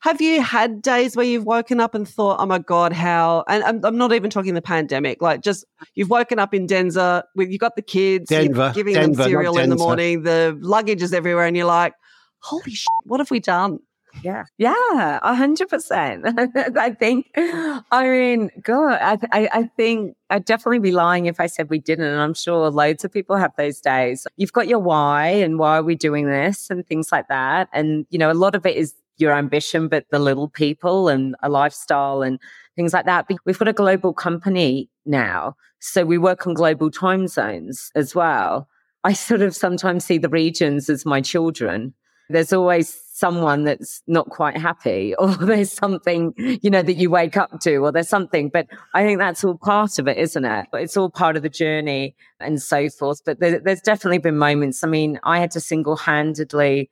[0.00, 3.62] have you had days where you've woken up and thought, oh my God, how, and
[3.62, 7.50] I'm, I'm not even talking the pandemic, like just you've woken up in Denver, with,
[7.50, 11.12] you got the kids, Denver, giving Denver, them cereal in the morning, the luggage is
[11.12, 11.94] everywhere, and you're like,
[12.38, 13.78] holy shit, what have we done?
[14.22, 14.44] Yeah.
[14.58, 15.18] Yeah.
[15.22, 16.24] A hundred percent.
[16.76, 21.46] I think, I mean, God, I, I, I, think I'd definitely be lying if I
[21.46, 22.06] said we didn't.
[22.06, 24.26] And I'm sure loads of people have those days.
[24.36, 27.68] You've got your why and why are we doing this and things like that.
[27.72, 31.36] And, you know, a lot of it is your ambition, but the little people and
[31.42, 32.38] a lifestyle and
[32.76, 33.26] things like that.
[33.28, 35.56] But we've got a global company now.
[35.80, 38.68] So we work on global time zones as well.
[39.02, 41.94] I sort of sometimes see the regions as my children.
[42.30, 47.36] There's always someone that's not quite happy or there's something, you know, that you wake
[47.36, 48.48] up to or there's something.
[48.48, 50.66] But I think that's all part of it, isn't it?
[50.72, 53.22] It's all part of the journey and so forth.
[53.24, 54.82] But there, there's definitely been moments.
[54.82, 56.90] I mean, I had to single handedly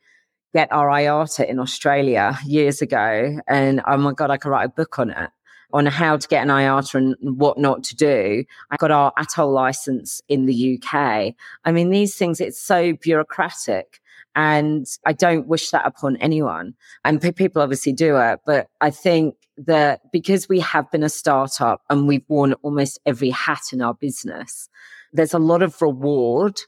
[0.55, 3.39] get our IATA in Australia years ago.
[3.47, 5.31] And oh my God, I could write a book on it
[5.73, 8.45] on how to get an IATA and what not to do.
[8.71, 11.35] I got our ATOL license in the UK.
[11.65, 14.01] I mean, these things, it's so bureaucratic.
[14.39, 16.75] And I don't wish that upon anyone.
[17.05, 18.39] And people obviously do it.
[18.47, 23.31] But I think that because we have been a startup and we've worn almost every
[23.31, 24.69] hat in our business,
[25.13, 26.61] there's a lot of reward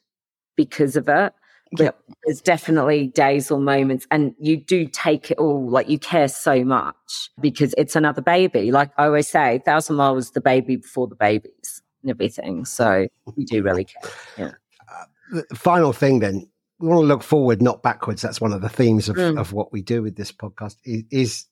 [0.56, 1.32] because of it.
[1.70, 2.02] But yep.
[2.24, 6.64] there's definitely days or moments, and you do take it all like you care so
[6.64, 8.72] much because it's another baby.
[8.72, 12.64] Like I always say, Thousand Mile was the baby before the babies and everything.
[12.64, 13.06] So
[13.36, 14.10] we do really care.
[14.36, 15.38] Yeah.
[15.38, 16.50] Uh, final thing then,
[16.80, 18.22] we want to look forward, not backwards.
[18.22, 19.38] That's one of the themes of, mm.
[19.38, 21.44] of what we do with this podcast is, is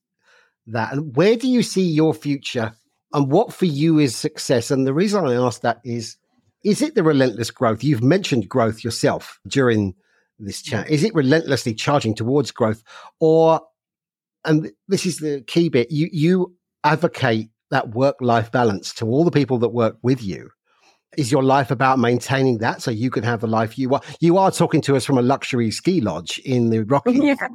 [0.66, 0.92] that.
[0.92, 2.72] And where do you see your future
[3.12, 4.70] and what for you is success?
[4.70, 6.16] And the reason I ask that is,
[6.64, 7.84] is it the relentless growth?
[7.84, 9.94] You've mentioned growth yourself during
[10.38, 10.88] this chat.
[10.88, 12.82] Is it relentlessly charging towards growth
[13.20, 13.60] or,
[14.44, 19.24] and this is the key bit, you, you advocate that work life balance to all
[19.24, 20.50] the people that work with you
[21.18, 24.04] is your life about maintaining that so you can have the life you want?
[24.20, 27.18] You are talking to us from a luxury ski lodge in the Rockies.
[27.28, 27.48] Yeah,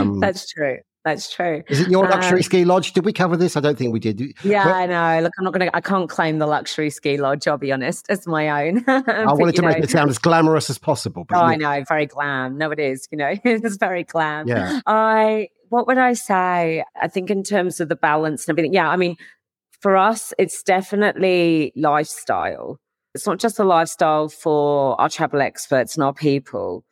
[0.00, 0.78] um, that's true.
[1.04, 1.62] That's true.
[1.68, 2.92] Is it your luxury um, ski lodge?
[2.92, 3.56] Did we cover this?
[3.56, 4.20] I don't think we did.
[4.42, 5.22] Yeah, I know.
[5.22, 8.06] Look, I'm not going to, I can't claim the luxury ski lodge, I'll be honest,
[8.08, 8.84] It's my own.
[8.88, 11.24] I wanted to know, make it sound as glamorous as possible.
[11.24, 11.84] But oh, I know.
[11.88, 12.58] Very glam.
[12.58, 13.08] No, it is.
[13.10, 14.48] You know, it's very glam.
[14.48, 14.80] Yeah.
[14.86, 16.84] I, what would I say?
[17.00, 18.74] I think in terms of the balance and everything.
[18.74, 18.90] Yeah.
[18.90, 19.16] I mean,
[19.80, 22.80] for us, it's definitely lifestyle.
[23.14, 26.84] It's not just a lifestyle for our travel experts and our people.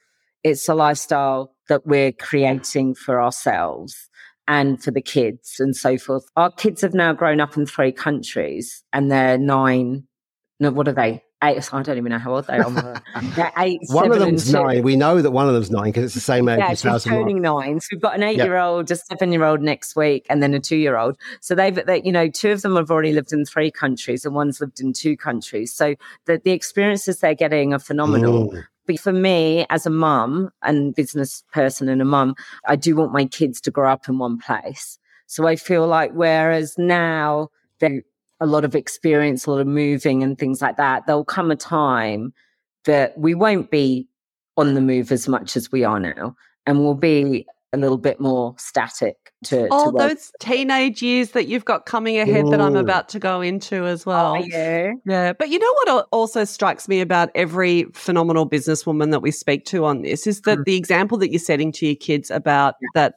[0.44, 4.08] It's a lifestyle that we're creating for ourselves
[4.48, 6.24] and for the kids and so forth.
[6.36, 10.04] Our kids have now grown up in three countries and they're nine.
[10.60, 11.22] No, what are they?
[11.44, 11.68] Eight.
[11.72, 12.70] I don't even know how old they are.
[13.34, 13.80] they're eight.
[13.88, 14.82] one of them's nine.
[14.82, 16.58] We know that one of them's nine because it's the same age.
[16.58, 17.80] Yeah, she's turning nine.
[17.80, 18.98] So we've got an eight-year-old, yep.
[18.98, 21.18] a seven-year-old next week, and then a two-year-old.
[21.40, 24.34] So they've, they, you know, two of them have already lived in three countries, and
[24.34, 25.72] one's lived in two countries.
[25.72, 28.52] So the the experiences they're getting are phenomenal.
[28.52, 28.64] Mm.
[28.86, 33.12] But for me, as a mum and business person and a mum, I do want
[33.12, 34.98] my kids to grow up in one place.
[35.26, 37.48] So I feel like whereas now
[37.80, 38.02] they
[38.40, 41.56] a lot of experience, a lot of moving and things like that, there'll come a
[41.56, 42.32] time
[42.84, 44.08] that we won't be
[44.56, 46.34] on the move as much as we are now.
[46.66, 51.46] And we'll be a little bit more static to all to those teenage years that
[51.46, 52.50] you've got coming ahead Ooh.
[52.50, 54.34] that I'm about to go into as well.
[54.36, 54.92] Oh, yeah.
[55.04, 55.32] Yeah.
[55.32, 59.84] But you know what also strikes me about every phenomenal businesswoman that we speak to
[59.84, 60.64] on this is that mm.
[60.64, 62.88] the example that you're setting to your kids about yeah.
[62.94, 63.14] that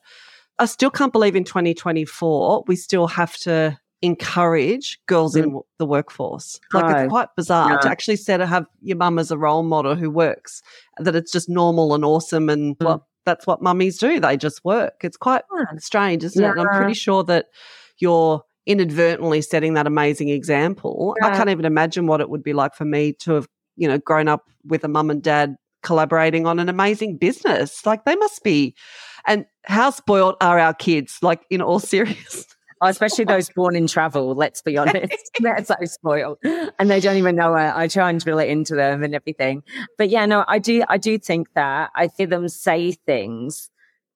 [0.59, 5.43] I still can't believe in 2024 we still have to encourage girls mm.
[5.43, 6.60] in the workforce.
[6.74, 6.91] Like no.
[6.91, 7.80] it's quite bizarre no.
[7.82, 10.62] to actually set to have your mum as a role model who works,
[10.97, 12.86] that it's just normal and awesome and mm.
[12.86, 14.20] what that's what mummies do.
[14.20, 15.02] They just work.
[15.04, 15.43] It's quite
[15.78, 16.50] strange, isn't yeah.
[16.50, 16.58] it?
[16.58, 17.47] And I'm pretty sure that
[18.00, 21.16] you're inadvertently setting that amazing example.
[21.22, 21.28] Yeah.
[21.28, 23.97] I can't even imagine what it would be like for me to have, you know,
[23.97, 27.86] grown up with a mum and dad collaborating on an amazing business.
[27.86, 28.76] Like they must be.
[29.28, 31.20] And how spoiled are our kids?
[31.22, 32.47] Like in all seriousness.
[32.82, 34.34] Oh, especially those born in travel.
[34.36, 37.74] Let's be honest, they're so spoiled, and they don't even know it.
[37.76, 39.64] I try and drill it into them and everything.
[39.98, 40.84] But yeah, no, I do.
[40.88, 43.70] I do think that I hear them say things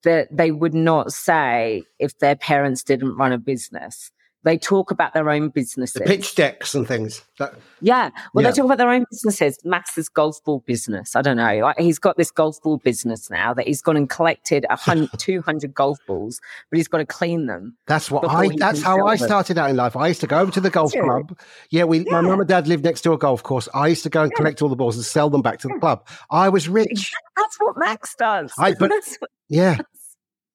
[0.04, 4.10] that they would not say if their parents didn't run a business.
[4.44, 5.94] They talk about their own businesses.
[5.94, 7.24] The pitch decks and things.
[7.38, 8.10] That, yeah.
[8.32, 8.50] Well, yeah.
[8.50, 9.58] they talk about their own businesses.
[9.64, 11.16] Max's golf ball business.
[11.16, 11.72] I don't know.
[11.78, 15.72] He's got this golf ball business now that he's gone and collected a hundred, 200
[15.74, 16.40] golf balls,
[16.70, 17.76] but he's got to clean them.
[17.86, 19.96] That's what I, that's how I started out in life.
[19.96, 21.38] I used to go over to the golf club.
[21.70, 21.84] Yeah.
[21.84, 22.12] We, yeah.
[22.12, 23.68] my mum and dad lived next to a golf course.
[23.72, 24.36] I used to go and yeah.
[24.36, 26.06] collect all the balls and sell them back to the club.
[26.30, 27.12] I was rich.
[27.36, 28.52] That's what Max does.
[28.58, 28.92] I, but,
[29.48, 29.78] yeah.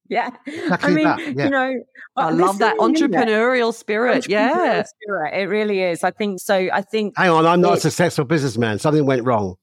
[0.09, 0.29] Yeah.
[0.45, 1.19] Exactly I mean, that.
[1.19, 1.43] Yeah.
[1.45, 1.73] you know,
[2.15, 4.25] I love that entrepreneurial spirit.
[4.25, 4.83] Entrepreneurial yeah.
[4.83, 5.33] Spirit.
[5.41, 6.03] It really is.
[6.03, 6.67] I think so.
[6.73, 7.13] I think.
[7.17, 8.79] Hang on, I'm not a successful businessman.
[8.79, 9.55] Something went wrong.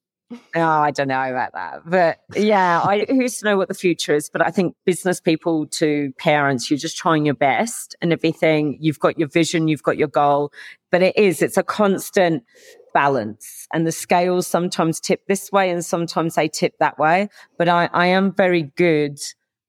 [0.56, 1.82] Oh, I don't know about that.
[1.86, 4.28] But yeah, I, who's to know what the future is?
[4.28, 8.76] But I think business people to parents, you're just trying your best and everything.
[8.80, 10.52] You've got your vision, you've got your goal,
[10.90, 12.42] but it is, it's a constant
[12.92, 17.28] balance and the scales sometimes tip this way and sometimes they tip that way.
[17.56, 19.20] But I, I am very good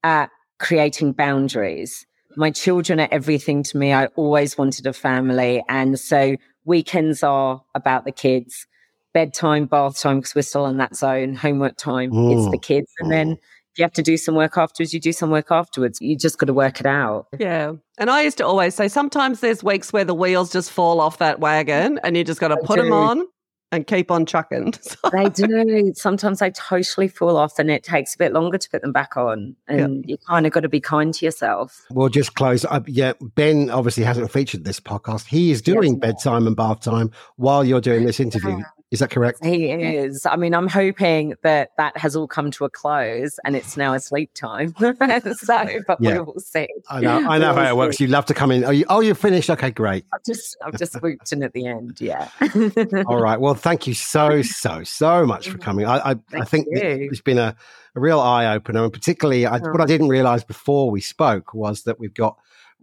[0.02, 2.06] at creating boundaries.
[2.36, 3.92] My children are everything to me.
[3.92, 5.64] I always wanted a family.
[5.68, 8.66] And so weekends are about the kids.
[9.14, 12.92] bedtime, bath time, because we're still in that zone, homework time, it's the kids.
[12.98, 16.00] And then if you have to do some work afterwards, you do some work afterwards.
[16.00, 17.26] You just got to work it out.
[17.38, 17.72] Yeah.
[17.98, 21.18] And I used to always say sometimes there's weeks where the wheels just fall off
[21.18, 23.26] that wagon and you just got to They put them on
[23.70, 24.74] and keep on trucking.
[24.82, 25.92] So- They do.
[25.94, 29.16] Sometimes they totally fall off and it takes a bit longer to put them back
[29.16, 29.56] on.
[29.66, 31.84] And you kind of got to be kind to yourself.
[31.90, 32.84] We'll just close up.
[32.86, 35.26] Yeah, Ben obviously hasn't featured this podcast.
[35.26, 36.00] He is doing Yes.
[36.00, 38.58] bedtime and bath time while you're doing this interview.
[38.90, 39.44] Is that correct?
[39.44, 40.24] He is.
[40.24, 43.92] I mean, I'm hoping that that has all come to a close and it's now
[43.92, 44.74] a sleep time.
[44.78, 46.14] so, but Yeah.
[46.14, 46.68] we will see.
[46.88, 47.28] I know.
[47.28, 47.98] I know how it works.
[47.98, 48.04] see.
[48.04, 48.64] You love to come in.
[48.64, 49.50] Oh, you, oh, you're finished.
[49.50, 50.06] Okay, great.
[50.14, 52.00] I've just, I've just swooped in at the end.
[52.00, 52.30] Yeah.
[53.06, 53.38] All right.
[53.38, 55.62] Well, thank you so, so, so much for mm-hmm.
[55.62, 55.86] coming.
[55.86, 56.78] I, I, I think you.
[56.80, 57.54] it- it's been a,
[57.94, 59.70] a real eye opener, and particularly I, mm.
[59.70, 62.38] what I didn't realize before we spoke was that we've got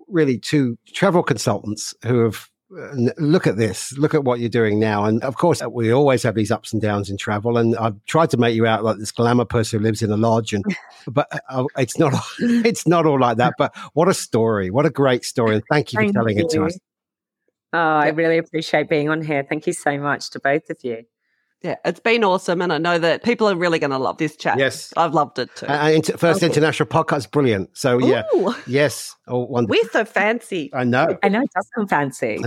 [0.08, 2.49] really two travel consultants who have.
[2.78, 3.97] Uh, n- Look at this.
[3.97, 5.05] Look at what you're doing now.
[5.05, 7.57] And of course, we always have these ups and downs in travel.
[7.57, 10.17] And I've tried to make you out like this glamour person who lives in a
[10.17, 10.53] lodge.
[10.53, 10.63] And,
[11.07, 13.53] but uh, it's not, it's not all like that.
[13.57, 14.69] But what a story.
[14.71, 15.55] What a great story.
[15.55, 16.78] And thank you for Thank telling it to us.
[17.73, 19.43] Oh, I really appreciate being on here.
[19.47, 21.03] Thank you so much to both of you.
[21.61, 22.61] yeah, it's been awesome.
[22.61, 24.57] And I know that people are really going to love this chat.
[24.59, 24.93] Yes.
[24.95, 25.65] I've loved it too.
[25.67, 26.45] Uh, inter- first Okay.
[26.45, 27.76] international podcast, brilliant.
[27.78, 29.14] So yeah, Ooh, yes.
[29.28, 29.76] Oh, wonderful.
[29.82, 30.69] we're so fancy.
[30.73, 31.17] I know.
[31.23, 32.39] I know it does sound fancy.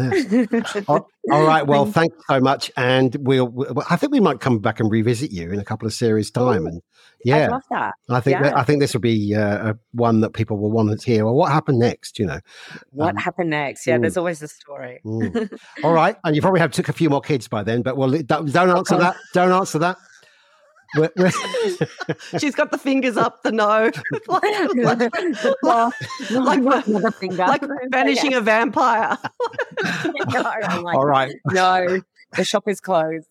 [0.86, 1.66] Oh, all right.
[1.66, 3.82] Well, Thank- thanks so much, and we'll, we'll.
[3.90, 6.66] I think we might come back and revisit you in a couple of series time.
[6.66, 6.80] And
[7.24, 7.94] yeah, I yeah, love that.
[8.08, 8.56] I think that.
[8.56, 11.24] I think this will be uh, one that people will want to hear.
[11.24, 12.18] Well, what happened next?
[12.18, 12.40] You know.
[12.90, 13.84] What Um, happened next?
[13.86, 14.02] Yeah, mm.
[14.02, 15.00] there's always a story.
[15.04, 15.58] Mm.
[15.82, 18.10] all right, and you probably have took a few more kids by then, but well,
[18.10, 19.16] don't, don't answer that.
[19.34, 19.96] Don't answer that.
[20.96, 21.32] We're- we're-
[22.38, 23.90] She's got the fingers up the no.
[25.62, 25.92] Well,
[26.30, 29.18] like like like vanishing a vampire.
[30.32, 30.40] No,
[30.82, 31.34] like, all right.
[31.46, 32.00] no,
[32.36, 33.28] the shop is closed.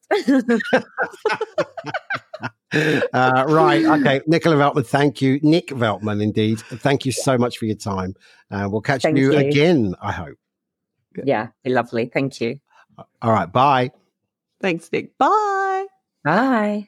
[2.74, 3.86] Uh, right.
[3.86, 4.22] Okay.
[4.28, 5.40] Nicola Veltman, thank you.
[5.42, 6.60] Nick Veltman, indeed.
[6.60, 8.14] Thank you so much for your time.
[8.52, 9.38] Uh, we'll catch you, you.
[9.38, 10.38] again, I hope.
[11.24, 12.08] yeah, lovely.
[12.14, 12.60] Thank you.
[13.22, 13.52] All right.
[13.52, 13.92] Bye.
[14.62, 15.18] Thanks, Nick.
[15.18, 15.86] Bye.
[16.24, 16.88] Bye.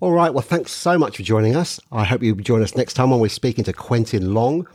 [0.00, 0.32] All right.
[0.32, 1.80] Well, thanks so much for joining us.
[1.90, 4.68] I hope you join us next time when we're speaking to Quentin Long.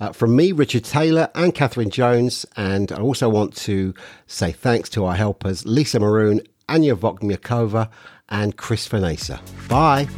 [0.00, 2.44] Uh, from me, Richard Taylor, and Catherine Jones.
[2.56, 3.94] And I also want to
[4.26, 7.88] say thanks to our helpers, Lisa Maroon, Anya Vokmiakova,
[8.28, 9.40] and Chris Vanessa.
[9.68, 10.08] Bye.